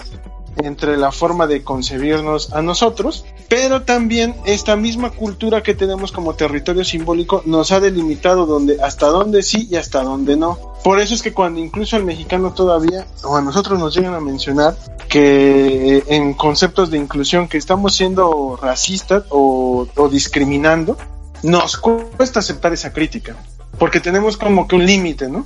[0.63, 6.36] Entre la forma de concebirnos a nosotros, pero también esta misma cultura que tenemos como
[6.36, 10.58] territorio simbólico nos ha delimitado donde, hasta dónde sí y hasta dónde no.
[10.84, 14.20] Por eso es que cuando incluso el mexicano todavía, o a nosotros nos llegan a
[14.20, 14.78] mencionar
[15.10, 20.98] que en conceptos de inclusión que estamos siendo racistas o, o discriminando,
[21.43, 23.36] nos cuesta aceptar esa crítica
[23.78, 25.46] porque tenemos como que un límite, ¿no?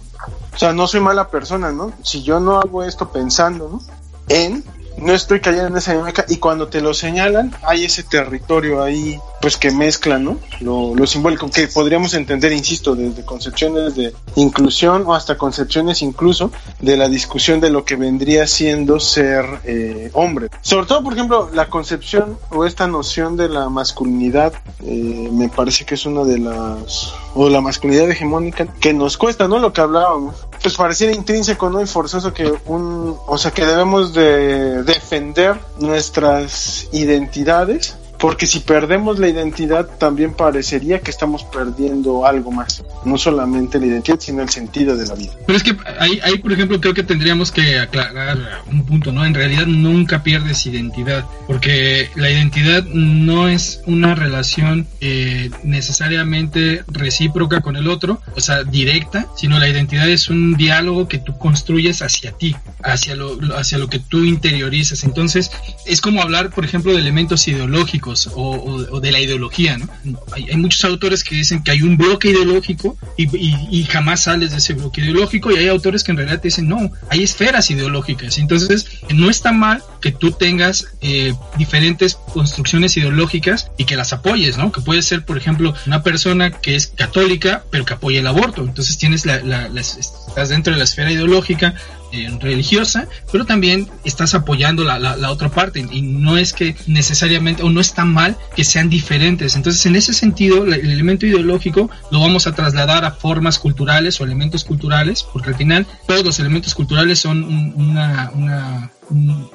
[0.53, 1.91] O sea, no soy mala persona, ¿no?
[2.03, 3.81] Si yo no hago esto pensando, ¿no?
[4.29, 4.63] En
[4.97, 9.19] no estoy cayendo en esa dinámica y cuando te lo señalan hay ese territorio ahí
[9.41, 10.37] pues que mezcla ¿no?
[10.59, 16.51] lo, lo simbólico que podríamos entender insisto desde concepciones de inclusión o hasta concepciones incluso
[16.79, 20.49] de la discusión de lo que vendría siendo ser eh, hombre.
[20.61, 25.85] Sobre todo por ejemplo la concepción o esta noción de la masculinidad eh, me parece
[25.85, 29.81] que es una de las o la masculinidad hegemónica que nos cuesta no lo que
[29.81, 30.35] hablábamos.
[30.61, 36.87] Pues pareciera intrínseco no y forzoso que un o sea que debemos de defender nuestras
[36.91, 43.79] identidades porque si perdemos la identidad también parecería que estamos perdiendo algo más, no solamente
[43.79, 45.31] la identidad, sino el sentido de la vida.
[45.47, 48.37] Pero es que ahí, ahí por ejemplo, creo que tendríamos que aclarar
[48.71, 49.25] un punto, ¿no?
[49.25, 57.61] En realidad nunca pierdes identidad, porque la identidad no es una relación eh, necesariamente recíproca
[57.61, 62.03] con el otro, o sea, directa, sino la identidad es un diálogo que tú construyes
[62.03, 65.03] hacia ti, hacia lo, hacia lo que tú interiorizas.
[65.05, 65.49] Entonces,
[65.87, 69.77] es como hablar, por ejemplo, de elementos ideológicos o, de la ideología.
[69.77, 69.87] ¿no?
[70.31, 74.73] Hay, muchos autores que dicen que hay un bloque ideológico y, jamás sales de ese
[74.73, 78.37] bloque ideológico y hay autores que en realidad dicen no, hay esferas ideológicas.
[78.37, 84.57] Entonces no está mal que tú tengas eh, diferentes construcciones ideológicas y que las apoyes,
[84.57, 84.71] ¿no?
[84.71, 88.63] Que puede ser, por ejemplo, una persona que es católica pero que apoya el aborto.
[88.63, 91.75] Entonces tienes estás dentro de la esfera ideológica
[92.11, 97.63] eh, religiosa, pero también estás apoyando la, la, otra parte y no es que necesariamente
[97.63, 99.55] o no está mal que sean diferentes.
[99.55, 104.23] Entonces, en ese sentido, el elemento ideológico lo vamos a trasladar a formas culturales o
[104.23, 109.49] elementos culturales, porque al final todos los elementos culturales son una, una, un,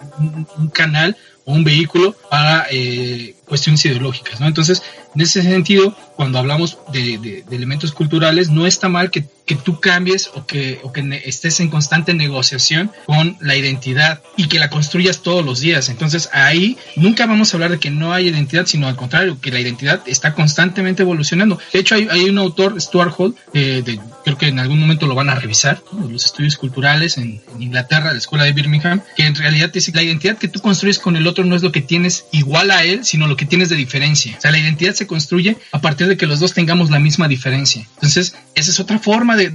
[0.59, 4.47] un, canal o un vehículo para eh, cuestiones ideológicas, ¿no?
[4.47, 4.83] Entonces,
[5.17, 9.25] en ese sentido, cuando hablamos de, elementos culturales, no está mal que,
[9.65, 14.59] tú cambies o que, o que estés en constante negociación con la identidad y que
[14.59, 15.89] la construyas todos los días.
[15.89, 19.53] Entonces, ahí nunca vamos a hablar de que no hay identidad, sino al contrario, que
[19.53, 21.59] la identidad está constantemente evolucionando.
[21.73, 25.15] De hecho, hay, un autor, Stuart Hall, eh, de, creo que en algún momento lo
[25.15, 29.35] van a revisar, los estudios culturales en, en Inglaterra, la escuela de Birmingham, que en
[29.35, 31.81] realidad dice que la identidad que tú construyes con el otro no es lo que
[31.81, 34.35] tienes igual a él, sino lo que tienes de diferencia.
[34.37, 37.29] O sea, la identidad se construye a partir de que los dos tengamos la misma
[37.29, 37.87] diferencia.
[37.95, 39.53] Entonces, esa es otra forma de,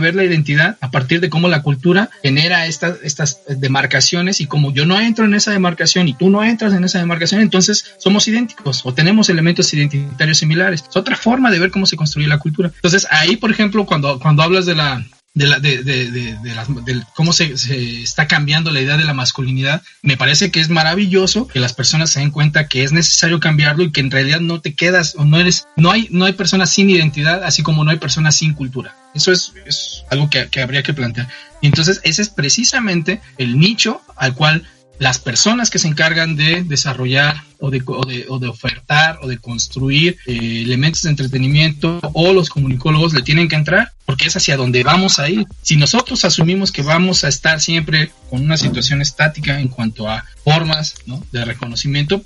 [0.00, 4.72] ver la identidad a partir de cómo la cultura genera estas, estas demarcaciones y como
[4.72, 8.28] yo no entro en esa demarcación y tú no entras en esa demarcación, entonces somos
[8.28, 10.84] idénticos o tenemos elementos identitarios similares.
[10.88, 12.70] Es otra forma de ver cómo se construye la cultura.
[12.74, 15.04] Entonces, ahí, por ejemplo, cuando, cuando hablas de la
[15.38, 16.36] de, de, de,
[16.84, 20.68] de, cómo se, se, está cambiando la idea de la masculinidad, me parece que es
[20.68, 24.40] maravilloso que las personas se den cuenta que es necesario cambiarlo y que en realidad
[24.40, 27.84] no te quedas o no eres, no hay, no hay personas sin identidad, así como
[27.84, 28.94] no hay personas sin cultura.
[29.14, 31.28] Eso es, es algo que, que habría que plantear.
[31.60, 34.64] Y entonces ese es precisamente el nicho al cual
[34.98, 39.28] las personas que se encargan de desarrollar o de, o de, o de ofertar o
[39.28, 44.36] de construir eh, elementos de entretenimiento o los comunicólogos le tienen que entrar porque es
[44.36, 45.46] hacia donde vamos a ir.
[45.62, 50.24] Si nosotros asumimos que vamos a estar siempre con una situación estática en cuanto a
[50.44, 50.94] formas
[51.30, 52.22] de reconocimiento,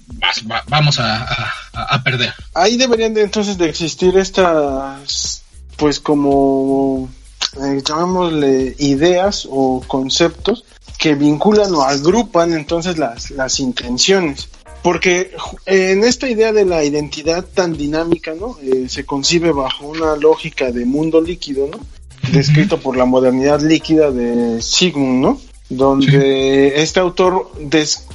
[0.69, 2.33] vamos a, a, perder.
[2.55, 5.43] Ahí deberían de, entonces de existir estas,
[5.77, 7.11] pues como,
[7.65, 10.65] eh, llamémosle ideas o conceptos
[11.03, 14.49] que vinculan o agrupan entonces las, las intenciones.
[14.85, 15.33] Porque
[15.67, 18.57] en esta idea de la identidad tan dinámica, ¿no?
[18.62, 21.81] Eh, se concibe bajo una lógica de mundo líquido, ¿no?
[22.33, 25.41] Descrito por la modernidad líquida de Sigmund, ¿no?
[25.69, 27.51] Donde este autor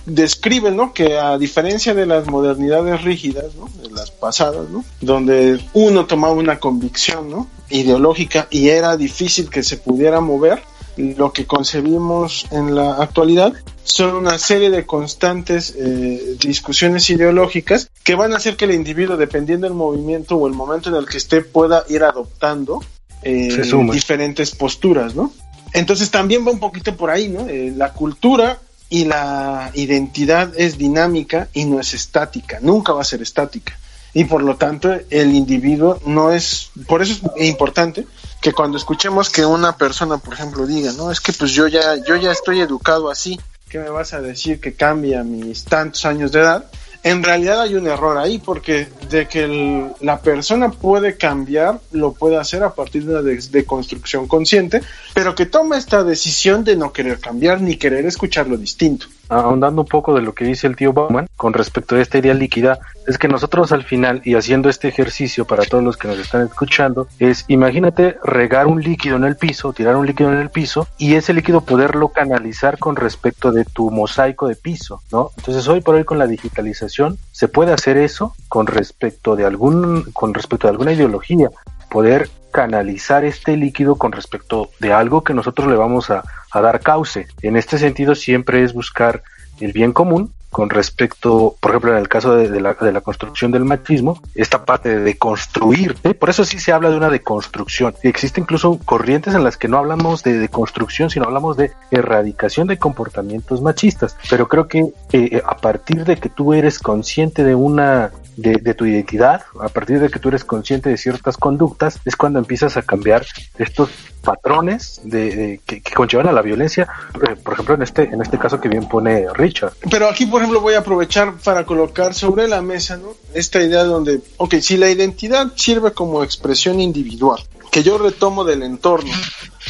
[0.06, 0.93] describe, ¿no?
[0.93, 3.69] Que a diferencia de las modernidades rígidas, ¿no?
[3.84, 4.86] De las pasadas, ¿no?
[5.02, 7.47] Donde uno tomaba una convicción, ¿no?
[7.69, 10.62] Ideológica y era difícil que se pudiera mover,
[10.97, 18.15] lo que concebimos en la actualidad son una serie de constantes eh, discusiones ideológicas que
[18.15, 21.17] van a hacer que el individuo, dependiendo del movimiento o el momento en el que
[21.17, 22.83] esté, pueda ir adoptando
[23.21, 25.31] eh, diferentes posturas, ¿no?
[25.73, 27.47] Entonces también va un poquito por ahí, ¿no?
[27.47, 33.05] Eh, la cultura y la identidad es dinámica y no es estática, nunca va a
[33.05, 33.77] ser estática.
[34.13, 38.05] Y por lo tanto el individuo no es, por eso es importante
[38.41, 41.95] que cuando escuchemos que una persona, por ejemplo, diga, no, es que pues yo ya,
[42.08, 46.32] yo ya estoy educado así, ¿qué me vas a decir que cambia mis tantos años
[46.32, 46.65] de edad?
[47.04, 52.38] En realidad hay un error ahí porque de que la persona puede cambiar, lo puede
[52.38, 54.82] hacer a partir de una de, construcción consciente,
[55.13, 59.81] pero que toma esta decisión de no querer cambiar ni querer escuchar lo distinto ahondando
[59.81, 62.79] un poco de lo que dice el tío Bauman con respecto a esta idea líquida,
[63.05, 66.45] es que nosotros al final, y haciendo este ejercicio para todos los que nos están
[66.45, 70.87] escuchando, es imagínate regar un líquido en el piso, tirar un líquido en el piso,
[70.97, 75.31] y ese líquido poderlo canalizar con respecto de tu mosaico de piso, ¿no?
[75.37, 80.03] Entonces hoy por hoy con la digitalización se puede hacer eso con respecto de algún,
[80.13, 81.49] con respecto de alguna ideología,
[81.89, 87.27] poder canalizar este líquido con respecto de algo que nosotros le vamos a, dar cauce.
[87.43, 89.21] En este sentido siempre es buscar
[89.60, 93.51] el bien común con respecto, por ejemplo, en el caso de, la, de la, construcción
[93.51, 97.95] del machismo, esta parte de deconstruirte, por eso sí se habla de una deconstrucción.
[98.03, 102.67] Y existe incluso corrientes en las que no hablamos de deconstrucción, sino hablamos de erradicación
[102.67, 104.17] de comportamientos machistas.
[104.29, 108.86] Pero creo que eh, a partir de que tú eres consciente de una de, tu
[108.86, 112.83] identidad, a partir de que tú eres consciente de ciertas conductas, es cuando empiezas a
[112.83, 113.25] cambiar
[113.57, 113.89] estos
[114.27, 116.85] patrones de, que, conllevan a la violencia,
[117.25, 119.71] eh, por ejemplo, en este, en este caso que bien pone Richard.
[119.89, 123.15] Pero aquí, por ejemplo, voy a aprovechar para colocar sobre la mesa ¿no?
[123.33, 128.63] esta idea donde, ok, si la identidad sirve como expresión individual, que yo retomo del
[128.63, 129.13] entorno,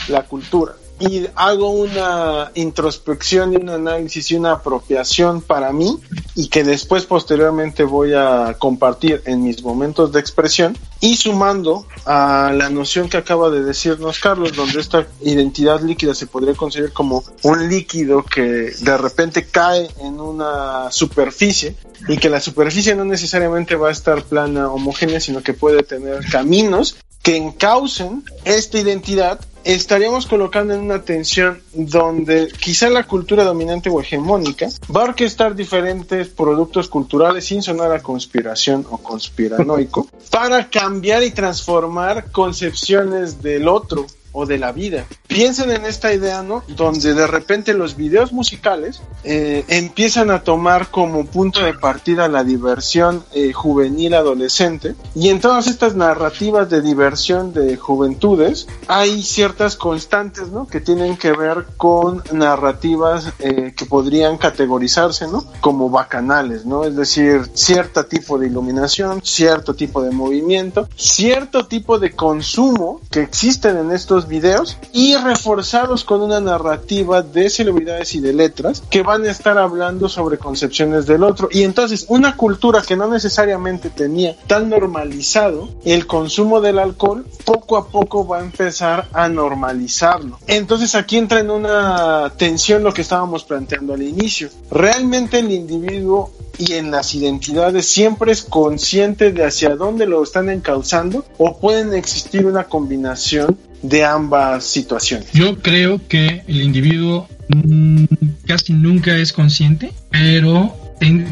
[0.07, 5.99] la cultura, y hago una introspección y un análisis y una apropiación para mí
[6.35, 12.51] y que después posteriormente voy a compartir en mis momentos de expresión y sumando a
[12.55, 17.23] la noción que acaba de decirnos Carlos donde esta identidad líquida se podría considerar como
[17.43, 21.75] un líquido que de repente cae en una superficie
[22.07, 26.25] y que la superficie no necesariamente va a estar plana homogénea sino que puede tener
[26.31, 33.89] caminos que encaucen esta identidad estaríamos colocando en una tensión donde quizá la cultura dominante
[33.89, 40.69] o hegemónica va a orquestar diferentes productos culturales sin sonar a conspiración o conspiranoico para
[40.69, 44.05] cambiar y transformar concepciones del otro
[44.37, 45.05] o de la vida.
[45.27, 46.63] Piensen en esta idea, ¿no?
[46.67, 52.43] Donde de repente los videos musicales eh, empiezan a tomar como punto de partida la
[52.43, 59.75] diversión eh, juvenil adolescente y en todas estas narrativas de diversión de juventudes hay ciertas
[59.75, 60.67] constantes, ¿no?
[60.67, 65.43] Que tienen que ver con narrativas eh, que podrían categorizarse, ¿no?
[65.61, 66.83] Como bacanales, ¿no?
[66.83, 73.21] Es decir, cierto tipo de iluminación, cierto tipo de movimiento, cierto tipo de consumo que
[73.21, 79.01] existen en estos videos y reforzados con una narrativa de celebridades y de letras que
[79.01, 81.49] van a estar hablando sobre concepciones del otro.
[81.51, 87.77] Y entonces una cultura que no necesariamente tenía tan normalizado el consumo del alcohol, poco
[87.77, 90.39] a poco va a empezar a normalizarlo.
[90.47, 94.49] Entonces aquí entra en una tensión lo que estábamos planteando al inicio.
[94.69, 100.49] Realmente el individuo y en las identidades siempre es consciente de hacia dónde lo están
[100.49, 105.31] encauzando o pueden existir una combinación de ambas situaciones?
[105.33, 108.05] Yo creo que el individuo mm,
[108.45, 110.75] casi nunca es consciente, pero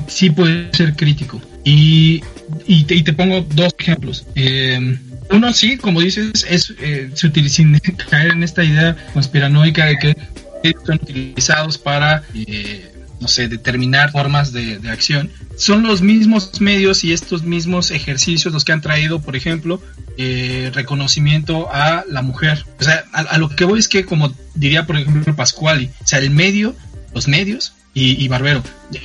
[0.07, 1.41] sí puede ser crítico.
[1.63, 2.23] Y,
[2.67, 4.25] y, te, pongo dos ejemplos.
[4.35, 4.97] Eh,
[5.31, 9.97] uno sí, como dices, es eh, se utiliza, sin caer en esta idea conspiranoica de
[9.97, 10.15] que
[10.85, 12.91] son utilizados para eh,
[13.25, 18.63] no sé, determinar formas de, acción, son los mismos medios y estos mismos ejercicios los
[18.63, 19.81] que han traído, por ejemplo,
[20.15, 22.63] eh, reconocimiento a la mujer.
[22.79, 26.19] O sea, a, lo que voy es que, como diría, por ejemplo, Pascuali, o sea,
[26.19, 26.75] el medio,
[27.15, 28.61] los medios y, Barbero,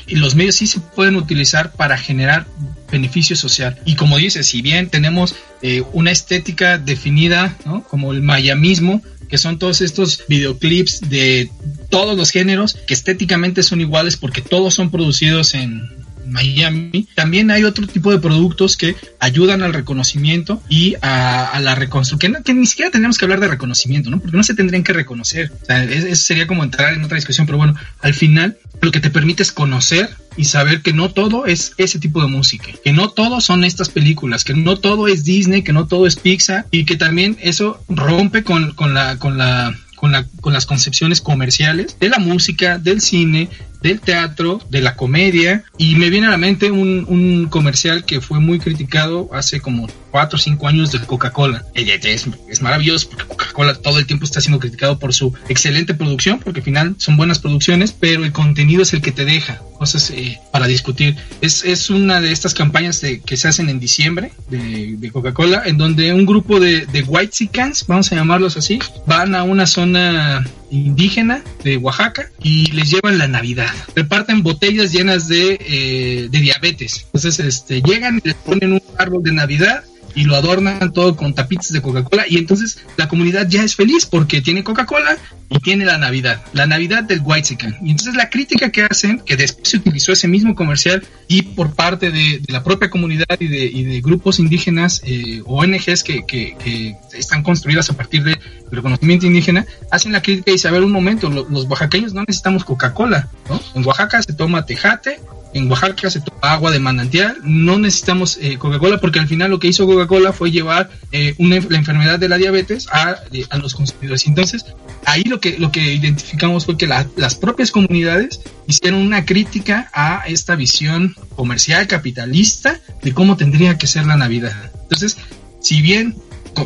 [0.06, 2.46] y los medios sí se pueden utilizar para generar
[2.92, 3.78] beneficio social.
[3.86, 7.84] Y como dice, si bien tenemos eh, una estética definida, ¿no?
[7.84, 11.50] Como el mayamismo, que son todos estos videoclips de
[11.90, 15.90] todos los géneros que estéticamente son iguales porque todos son producidos en,
[16.30, 22.36] Miami, también hay otro tipo de productos que ayudan al reconocimiento y a, la reconstrucción,
[22.44, 24.20] que, ni siquiera tenemos que hablar de reconocimiento, ¿no?
[24.20, 25.50] Porque no se tendrían que reconocer.
[25.62, 29.00] O sea, eso sería como entrar en otra discusión, pero bueno, al final lo que
[29.00, 32.92] te permite es conocer y saber que no todo es ese tipo de música, que
[32.92, 36.66] no todo son estas películas, que no todo es Disney, que no todo es Pixar
[36.70, 42.08] y que también eso rompe con, con la con, la, con, las concepciones comerciales de
[42.08, 43.50] la música, del cine,
[43.82, 48.22] del teatro, de la comedia, y me viene a la mente un, un comercial que
[48.22, 51.64] fue muy criticado hace como 4 o 5 años de Coca-Cola.
[51.74, 56.40] Es, es maravilloso porque Coca-Cola todo el tiempo está siendo criticado por su excelente producción,
[56.40, 60.10] porque al final son buenas producciones, pero el contenido es el que te deja cosas
[60.10, 61.16] eh, para discutir.
[61.40, 65.62] Es, es una de estas campañas de, que se hacen en diciembre de, de Coca-Cola,
[65.64, 69.66] en donde un grupo de, de white sicans, vamos a llamarlos así, van a una
[69.66, 73.70] zona indígena de Oaxaca y les llevan la Navidad.
[73.94, 77.06] Reparten botellas llenas de, eh, de diabetes.
[77.06, 79.82] Entonces, este, llegan y les ponen un árbol de Navidad
[80.14, 84.06] y lo adornan todo con tapitas de Coca-Cola y entonces la comunidad ya es feliz
[84.06, 85.16] porque tiene Coca-Cola
[85.50, 87.76] y tiene la Navidad, la Navidad del Whitezican.
[87.82, 91.74] Y entonces la crítica que hacen, que después se utilizó ese mismo comercial y por
[91.74, 97.90] parte de, la propia comunidad y de, grupos indígenas, eh, ONGs que, que, están construidas
[97.90, 98.38] a partir del
[98.70, 102.64] reconocimiento indígena, hacen la crítica y dice, a ver un momento, los oaxaqueños no necesitamos
[102.64, 103.60] Coca-Cola, ¿no?
[103.74, 105.18] En Oaxaca se toma tejate,
[105.52, 109.58] en Oaxaca se toma agua de manantial, no necesitamos eh, Coca-Cola porque al final lo
[109.58, 113.16] que hizo Coca-Cola fue llevar eh, la enfermedad de la diabetes a,
[113.50, 114.26] a, los consumidores.
[114.26, 114.64] Entonces,
[115.04, 120.24] ahí lo que, lo que identificamos fue que las propias comunidades hicieron una crítica a
[120.26, 124.70] esta visión comercial, capitalista, de cómo tendría que ser la Navidad.
[124.82, 125.16] Entonces,
[125.60, 126.16] si bien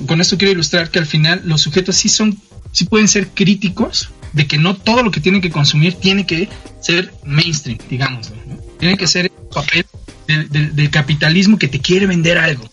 [0.07, 2.39] con esto quiero ilustrar que al final los sujetos sí son,
[2.72, 6.49] sí pueden ser críticos de que no todo lo que tienen que consumir tiene que
[6.80, 8.32] ser mainstream, digamos.
[8.79, 9.87] Tiene que ser el papel
[10.27, 12.64] del, capitalismo que te quiere vender algo.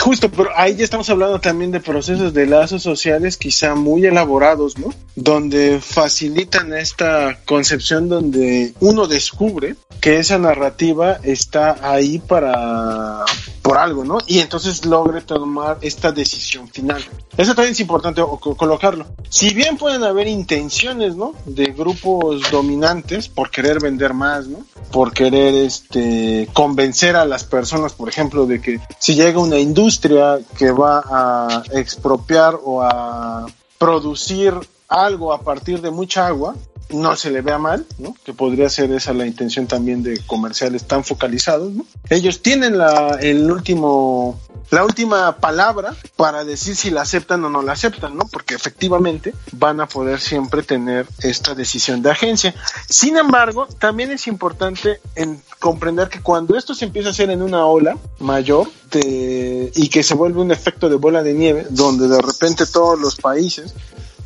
[0.00, 4.78] Justo, pero ahí ya estamos hablando también de procesos de lazos sociales quizá muy elaborados,
[4.78, 4.94] ¿no?
[5.14, 13.24] Donde facilitan esta concepción donde uno descubre que esa narrativa está ahí para
[13.62, 14.18] por algo, ¿no?
[14.28, 17.04] Y entonces logre tomar esta decisión final.
[17.36, 18.22] Eso también es importante
[18.56, 19.06] colocarlo.
[19.28, 21.34] Si bien pueden haber intenciones, ¿no?
[21.46, 24.64] De grupos dominantes por querer vender más, ¿no?
[24.92, 30.38] Por querer este convencer a las personas, por ejemplo, de que si llega una industria
[30.56, 33.46] que va a expropiar o a
[33.78, 34.54] producir
[34.88, 36.54] algo a partir de mucha agua,
[36.90, 38.14] no se le vea mal, ¿no?
[38.24, 41.86] Que podría ser esa la intención también de comerciales tan focalizados, ¿no?
[42.10, 44.38] Ellos tienen la, el último,
[44.70, 48.26] la última palabra para decir si la aceptan o no la aceptan, ¿no?
[48.30, 52.54] Porque efectivamente van a poder siempre tener esta decisión de agencia.
[52.88, 57.42] Sin embargo, también es importante en comprender que cuando esto se empieza a hacer en
[57.42, 62.22] una ola mayor y que se vuelve un efecto de bola de nieve, donde de
[62.22, 63.74] repente todos los países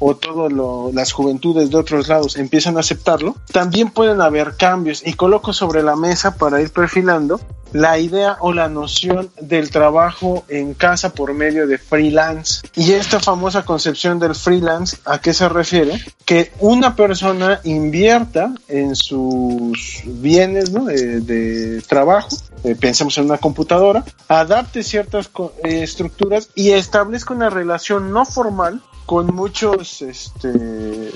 [0.01, 0.53] o todas
[0.92, 5.82] las juventudes de otros lados empiezan a aceptarlo, también pueden haber cambios y coloco sobre
[5.82, 7.40] la mesa para ir perfilando
[7.72, 12.62] la idea o la noción del trabajo en casa por medio de freelance.
[12.74, 16.01] Y esta famosa concepción del freelance, ¿a qué se refiere?
[16.24, 22.28] Que una persona invierta en sus bienes de, trabajo,
[22.64, 25.30] eh, pensemos en una computadora, adapte ciertas
[25.64, 30.48] eh, estructuras y establezca una relación no formal con muchos este,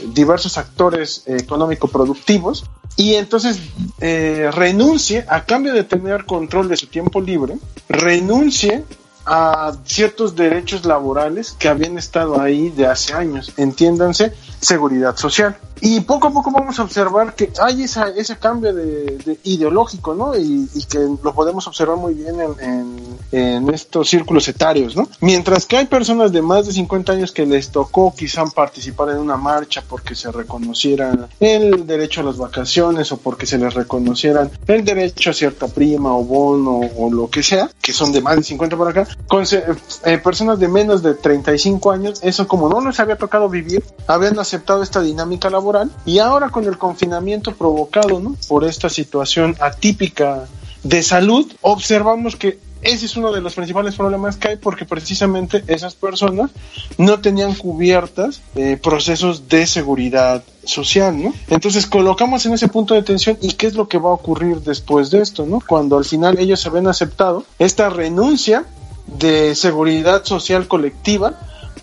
[0.08, 2.64] diversos actores económico productivos
[2.96, 3.58] y entonces
[4.00, 7.56] eh, renuncie a cambio de tener control de su tiempo libre,
[7.88, 8.84] renuncie
[9.26, 15.56] a ciertos derechos laborales que habían estado ahí de hace años, entiéndanse, seguridad social.
[15.80, 20.36] Y poco a poco vamos a observar que hay esa, ese cambio de, ideológico, ¿no?
[20.36, 25.08] Y, que lo podemos observar muy bien en, estos círculos etarios, ¿no?
[25.20, 29.18] Mientras que hay personas de más de 50 años que les tocó quizá participar en
[29.18, 34.50] una marcha porque se reconocieran el derecho a las vacaciones o porque se les reconocieran
[34.66, 38.36] el derecho a cierta prima o bono o lo que sea, que son de más
[38.36, 42.80] de 50 por acá, con eh, personas de menos de 35 años, eso como no
[42.86, 45.63] les había tocado vivir, habían aceptado esta dinámica laboral
[46.04, 48.36] y ahora con el confinamiento provocado ¿no?
[48.48, 50.46] por esta situación atípica
[50.82, 55.64] de salud, observamos que ese es uno de los principales problemas que hay porque precisamente
[55.68, 56.50] esas personas
[56.98, 61.32] no tenían cubiertas eh, procesos de seguridad social, ¿no?
[61.48, 64.60] Entonces colocamos en ese punto de tensión y qué es lo que va a ocurrir
[64.60, 65.60] después de esto, ¿no?
[65.66, 68.66] Cuando al final ellos se ven aceptado esta renuncia
[69.06, 71.34] de seguridad social colectiva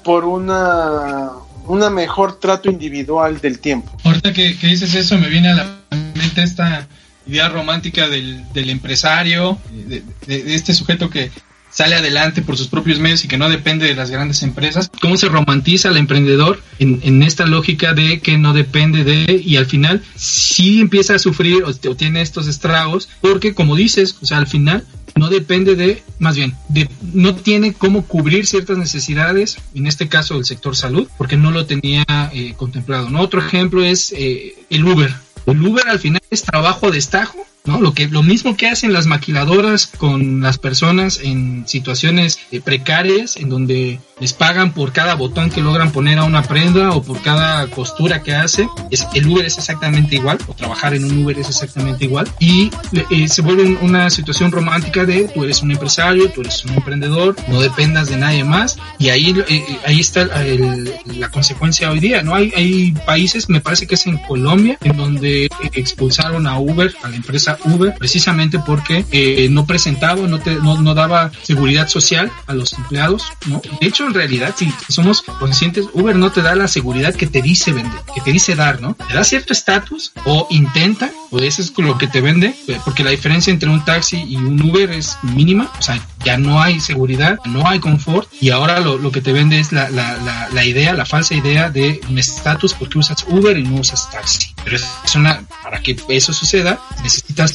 [0.04, 1.32] por una,
[1.68, 3.95] un mejor trato individual del tiempo.
[4.03, 5.78] Ahorita que, dices eso, me viene a la
[6.16, 6.88] mente esta
[7.28, 11.32] idea romántica del, empresario, de, este sujeto que
[11.72, 14.91] sale adelante por sus propios medios y que no depende de las grandes empresas.
[15.01, 19.66] ¿Cómo se romantiza el emprendedor en, esta lógica de que no depende de y al
[19.66, 24.47] final sí empieza a sufrir o, tiene estos estragos porque como dices, o sea, al
[24.47, 24.86] final
[25.16, 30.38] no depende de, más bien, de, no tiene cómo cubrir ciertas necesidades, en este caso
[30.38, 32.03] el sector salud, porque no lo tenía
[32.34, 33.09] eh, contemplado.
[33.09, 33.22] ¿no?
[33.22, 35.14] Otro ejemplo es eh, el Uber.
[35.45, 37.80] El Uber al final es trabajo a destajo ¿no?
[37.80, 43.38] Lo, que, lo mismo que hacen las maquiladoras con las personas en situaciones eh, precarias,
[43.38, 47.22] en donde les pagan por cada botón que logran poner a una prenda o por
[47.22, 48.69] cada costura que hace.
[48.91, 52.28] Es, el Uber es exactamente igual, o trabajar en un Uber es exactamente igual.
[52.39, 52.69] Y
[53.09, 57.36] eh, se vuelve una situación romántica de tú eres un empresario, tú eres un emprendedor,
[57.47, 58.78] no dependas de nadie más.
[58.99, 60.30] Y ahí, eh, ahí está
[61.05, 62.36] la consecuencia hoy día, ¿no?
[62.36, 67.09] Hay, hay países, me parece que es en Colombia, en donde expulsaron a Uber, a
[67.09, 72.53] la empresa Uber precisamente porque eh, no presentaba, no, te, no, daba seguridad social a
[72.53, 73.61] los empleados, ¿no?
[73.80, 77.41] De hecho, en realidad, si somos conscientes, Uber no te da la seguridad que te
[77.41, 78.93] dice vender, que te dice dar, ¿no?
[78.93, 83.03] Te da cierto estatus o intenta, o eso es lo que te vende, eh, porque
[83.03, 86.80] la diferencia entre un taxi y un Uber es mínima, o sea, ya no hay
[86.80, 90.49] seguridad, no hay confort y ahora lo, lo que te vende es la, la, la,
[90.49, 94.53] la, idea, la falsa idea de un estatus porque usas Uber y no usas taxi.
[94.63, 97.53] Pero es una, para que eso suceda, necesitas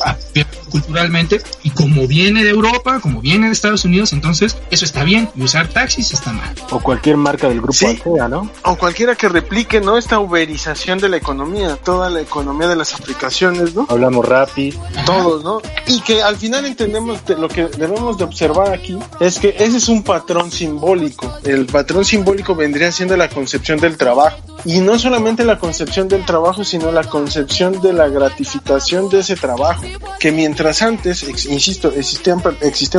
[0.71, 5.31] culturalmente y como viene de Europa, como viene de Estados Unidos, entonces eso está bien
[5.37, 6.55] y usar taxis está mal.
[6.71, 8.01] O cualquier marca del grupo sí.
[8.29, 8.51] ¿no?
[8.65, 9.97] O cualquiera que replique, ¿no?
[9.97, 13.87] Esta uberización de la economía, toda la economía de las aplicaciones, ¿no?
[13.89, 14.83] Hablamos rápido.
[15.05, 15.61] Todos, ¿no?
[15.87, 19.89] Y que al final entendemos lo que debemos de observar aquí es que ese es
[19.89, 21.33] un patrón simbólico.
[21.45, 24.39] El patrón simbólico vendría siendo la concepción del trabajo.
[24.65, 29.37] Y no solamente la concepción del trabajo, sino la concepción de la gratificación de ese
[29.37, 29.83] trabajo.
[30.19, 32.41] Que mientras antes, insisto, existían,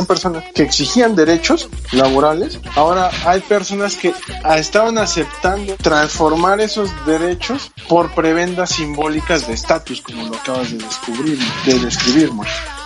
[0.06, 4.14] personas que exigían derechos laborales, ahora hay personas que
[4.56, 11.38] estaban aceptando transformar esos derechos por prebendas simbólicas de estatus, como lo acabas de descubrir,
[11.66, 12.32] de describir,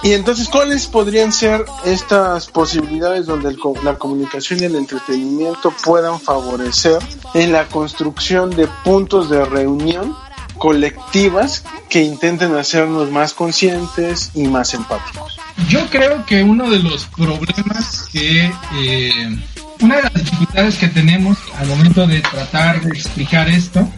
[0.02, 6.98] y entonces, ¿cuáles podrían ser estas posibilidades donde la comunicación y el entretenimiento puedan favorecer
[7.34, 10.14] en la construcción de puntos de reunión
[10.58, 15.38] colectivas que intenten hacernos más conscientes y más empáticos?
[15.68, 18.52] Yo creo que uno de los problemas que...
[18.74, 19.38] Eh,
[19.80, 23.88] una de las dificultades que tenemos al momento de tratar de explicar esto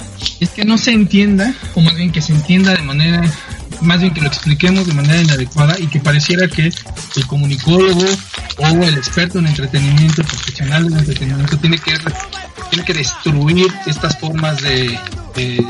[0.40, 3.22] es que no se entienda, o más bien que se entienda de manera
[3.80, 6.72] más bien que lo expliquemos de manera inadecuada y que pareciera que
[7.16, 8.04] el comunicólogo
[8.58, 11.92] o el experto en entretenimiento, profesional en entretenimiento, tiene que,
[12.70, 14.98] tiene que destruir estas formas de,
[15.34, 15.64] de,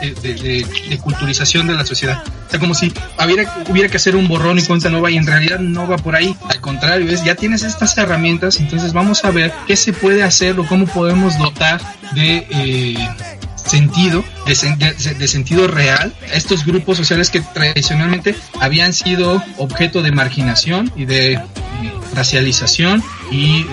[0.00, 2.22] de, culturización de la sociedad.
[2.46, 2.92] O sea, como si
[3.22, 6.36] hubiera, que hacer un borrón y cuenta nueva y en realidad no va por ahí.
[6.48, 10.58] Al contrario, es ya tienes estas herramientas, entonces vamos a ver qué se puede hacer
[10.58, 11.80] o cómo podemos dotar
[12.14, 12.46] de...
[12.50, 13.08] Eh,
[13.66, 21.04] sentido, de, sentido real, estos grupos sociales que tradicionalmente habían sido objeto de marginación y
[21.04, 21.40] de
[22.14, 23.66] racialización y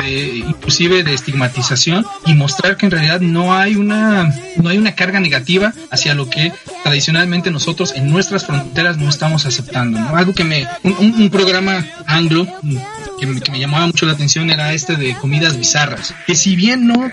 [0.47, 5.19] inclusive de estigmatización y mostrar que en realidad no hay una no hay una carga
[5.19, 6.51] negativa hacia lo que
[6.83, 12.47] tradicionalmente nosotros en nuestras fronteras no estamos aceptando algo que me un, programa anglo
[13.19, 16.87] que me, que llamaba mucho la atención era este de comidas bizarras que si bien
[16.87, 17.11] no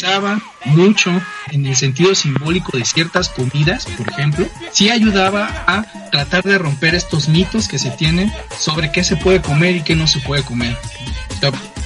[0.00, 6.42] profundizaba mucho en el sentido simbólico de ciertas comidas por ejemplo sí ayudaba a tratar
[6.42, 10.06] de romper estos mitos que se tienen sobre qué se puede comer y qué no
[10.06, 10.76] se puede comer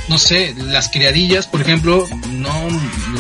[0.09, 2.53] no sé, las criadillas, por ejemplo, no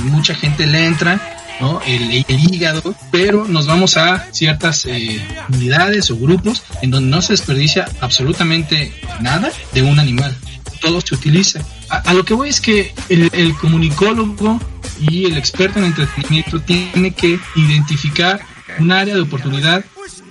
[0.04, 1.20] mucha gente le entra,
[1.60, 1.80] ¿no?
[1.86, 5.20] El, hígado, pero nos vamos a ciertas eh,
[5.52, 10.36] unidades o grupos en donde no se desperdicia absolutamente nada de un animal.
[10.80, 11.60] Todo se utiliza.
[11.90, 14.60] A, lo que voy es que el, comunicólogo
[15.00, 18.40] y el experto en entretenimiento tiene que identificar
[18.78, 19.84] un área de oportunidad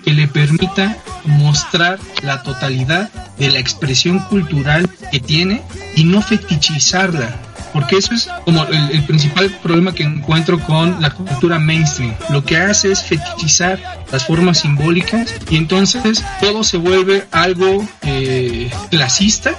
[0.03, 5.61] que le permita mostrar la totalidad de la expresión cultural que tiene
[5.95, 7.35] y no fetichizarla.
[7.73, 12.15] Porque eso es como el, principal problema que encuentro con la cultura mainstream.
[12.29, 13.79] Lo que hace es fetichizar
[14.11, 19.53] las formas simbólicas y entonces todo se vuelve algo eh, clasista,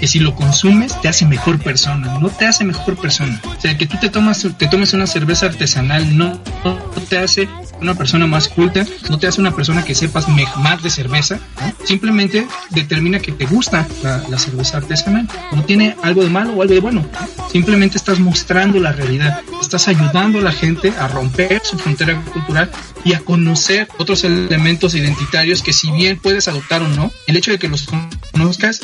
[0.00, 3.40] que si lo consumes te hace mejor persona, no te hace mejor persona.
[3.44, 7.48] O sea, que tú te tomas te tomes una cerveza artesanal no, no te hace
[7.80, 11.40] una persona más culta, no te hace una persona que sepas más de cerveza,
[11.84, 15.28] simplemente determina que te gusta la, cerveza artesanal.
[15.52, 17.04] No tiene algo de malo o algo de bueno,
[17.52, 22.70] simplemente estás mostrando la realidad, estás ayudando a la gente a romper su frontera cultural
[23.04, 27.50] y a conocer otros elementos identitarios que si bien puedes adoptar o no, el hecho
[27.50, 27.88] de que los
[28.32, 28.80] conozcas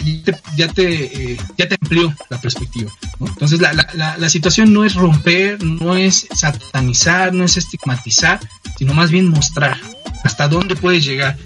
[0.57, 2.91] ya te, eh, ya te amplió la perspectiva.
[3.21, 8.41] Entonces la, la, la situación no es romper, no es satanizar, no es estigmatizar,
[8.79, 9.79] sino más bien mostrar
[10.25, 11.37] hasta dónde puedes llegar.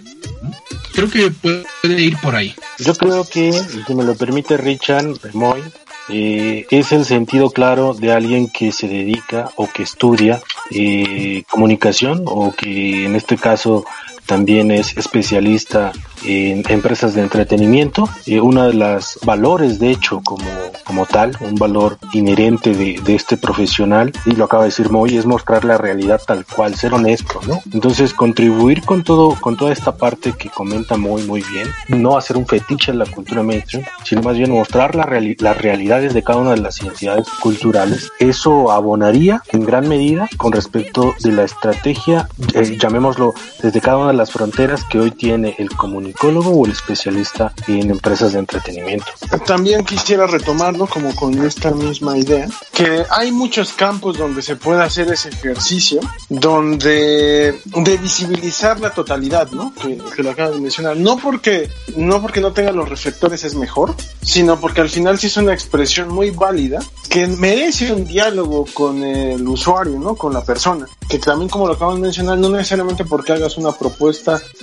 [0.93, 2.55] Creo que puede ir por ahí.
[2.79, 5.63] Yo creo que, si me lo permite Richard Moy,
[6.09, 12.23] eh, es el sentido claro de alguien que se dedica o que estudia eh, comunicación
[12.27, 13.85] o que en este caso
[14.31, 15.91] también es especialista
[16.25, 18.09] en empresas de entretenimiento.
[18.27, 20.49] y uno de los valores, de hecho, como,
[20.85, 25.17] como tal, un valor inherente de, de, este profesional, y lo acaba de decir Moy,
[25.17, 27.61] es mostrar la realidad tal cual, ser honesto, ¿no?
[27.73, 32.37] Entonces, contribuir con todo, con toda esta parte que comenta Moy muy bien, no hacer
[32.37, 36.39] un fetiche en la cultura mainstream, sino más bien mostrar la las realidades de cada
[36.39, 38.13] una de las identidades culturales.
[38.21, 44.09] Eso abonaría en gran medida con respecto de la estrategia, eh, llamémoslo, desde cada una
[44.09, 49.07] de las fronteras que hoy tiene el comunicador o el especialista en empresas de entretenimiento.
[49.47, 54.83] También quisiera retomarlo como con esta misma idea, que hay muchos campos donde se puede
[54.83, 59.73] hacer ese ejercicio, donde de visibilizar la totalidad, ¿no?
[59.75, 60.97] Que, que lo acabas de mencionar.
[60.97, 65.29] No porque, no porque no tenga los reflectores es mejor, sino porque al final sí
[65.29, 70.15] es una expresión muy válida que merece un diálogo con el usuario, ¿no?
[70.15, 70.87] Con la persona.
[71.09, 74.00] Que también como lo acabas de mencionar, no necesariamente porque hagas una propuesta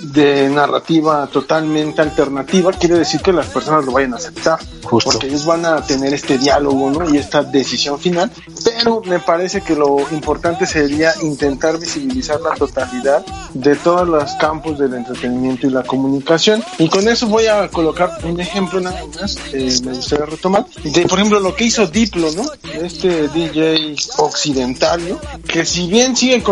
[0.00, 5.46] de narrativa totalmente alternativa, quiere decir que las personas lo vayan a aceptar, porque ellos
[5.46, 7.08] van a tener este diálogo ¿no?
[7.08, 8.32] y esta decisión final,
[8.64, 13.24] pero me parece que lo importante sería intentar visibilizar la totalidad
[13.54, 18.18] de todos los campos del entretenimiento y la comunicación, y con eso voy a colocar
[18.24, 22.28] un ejemplo nada más, eh, me gustaría retomar, de por ejemplo lo que hizo Diplo,
[22.32, 22.42] ¿no?
[22.82, 25.20] este DJ occidental, ¿no?
[25.42, 26.42] que si bien sigue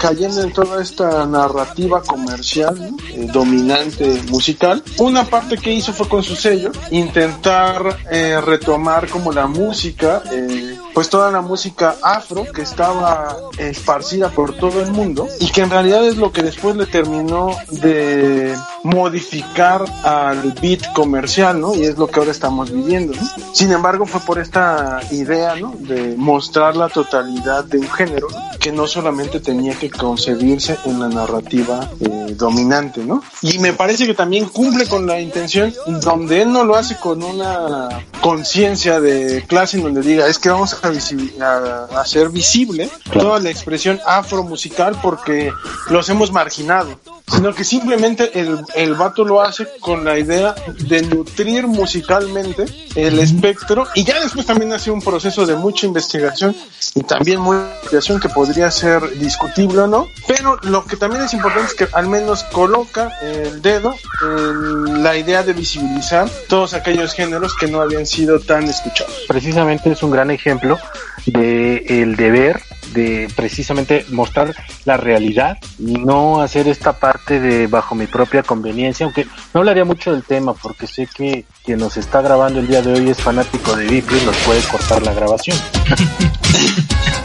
[0.00, 2.76] cayendo en toda esta narrativa comercial
[3.08, 4.82] eh, dominante musical.
[4.98, 10.76] Una parte que hizo fue con su sello, intentar eh, retomar como la música, eh,
[10.94, 15.70] pues toda la música afro que estaba esparcida por todo el mundo y que en
[15.70, 21.74] realidad es lo que después le terminó de modificar al beat comercial, ¿no?
[21.74, 23.12] Y es lo que ahora estamos viviendo,
[23.52, 25.74] Sin embargo, fue por esta idea, ¿no?
[25.78, 28.28] De mostrar la totalidad de un género
[28.58, 33.22] que no solamente tenía que concebirse en la narrativa eh, dominante, ¿no?
[33.40, 37.22] Y me parece que también cumple con la intención donde él no lo hace con
[37.22, 37.88] una
[38.20, 44.00] conciencia de clase en donde diga, es que vamos a, hacer visible toda la expresión
[44.06, 45.52] afro musical porque
[45.90, 50.54] los hemos marginado sino que simplemente el, el vato lo hace con la idea
[50.88, 52.64] de nutrir musicalmente
[52.94, 56.54] el espectro y ya después también hace un proceso de mucha investigación
[56.94, 61.32] y también mucha investigación que podría ser discutible o no, pero lo que también es
[61.34, 67.14] importante es que al menos coloca el dedo en la idea de visibilizar todos aquellos
[67.14, 69.24] géneros que no habían sido tan escuchados.
[69.28, 70.78] Precisamente es un gran ejemplo
[71.26, 72.60] de el deber
[72.92, 74.54] de precisamente mostrar
[74.84, 79.84] la realidad y no hacer esta parte de bajo mi propia conveniencia, aunque no hablaría
[79.84, 83.18] mucho del tema porque sé que quien nos está grabando el día de hoy es
[83.18, 85.56] fanático de Biplo y nos puede cortar la grabación.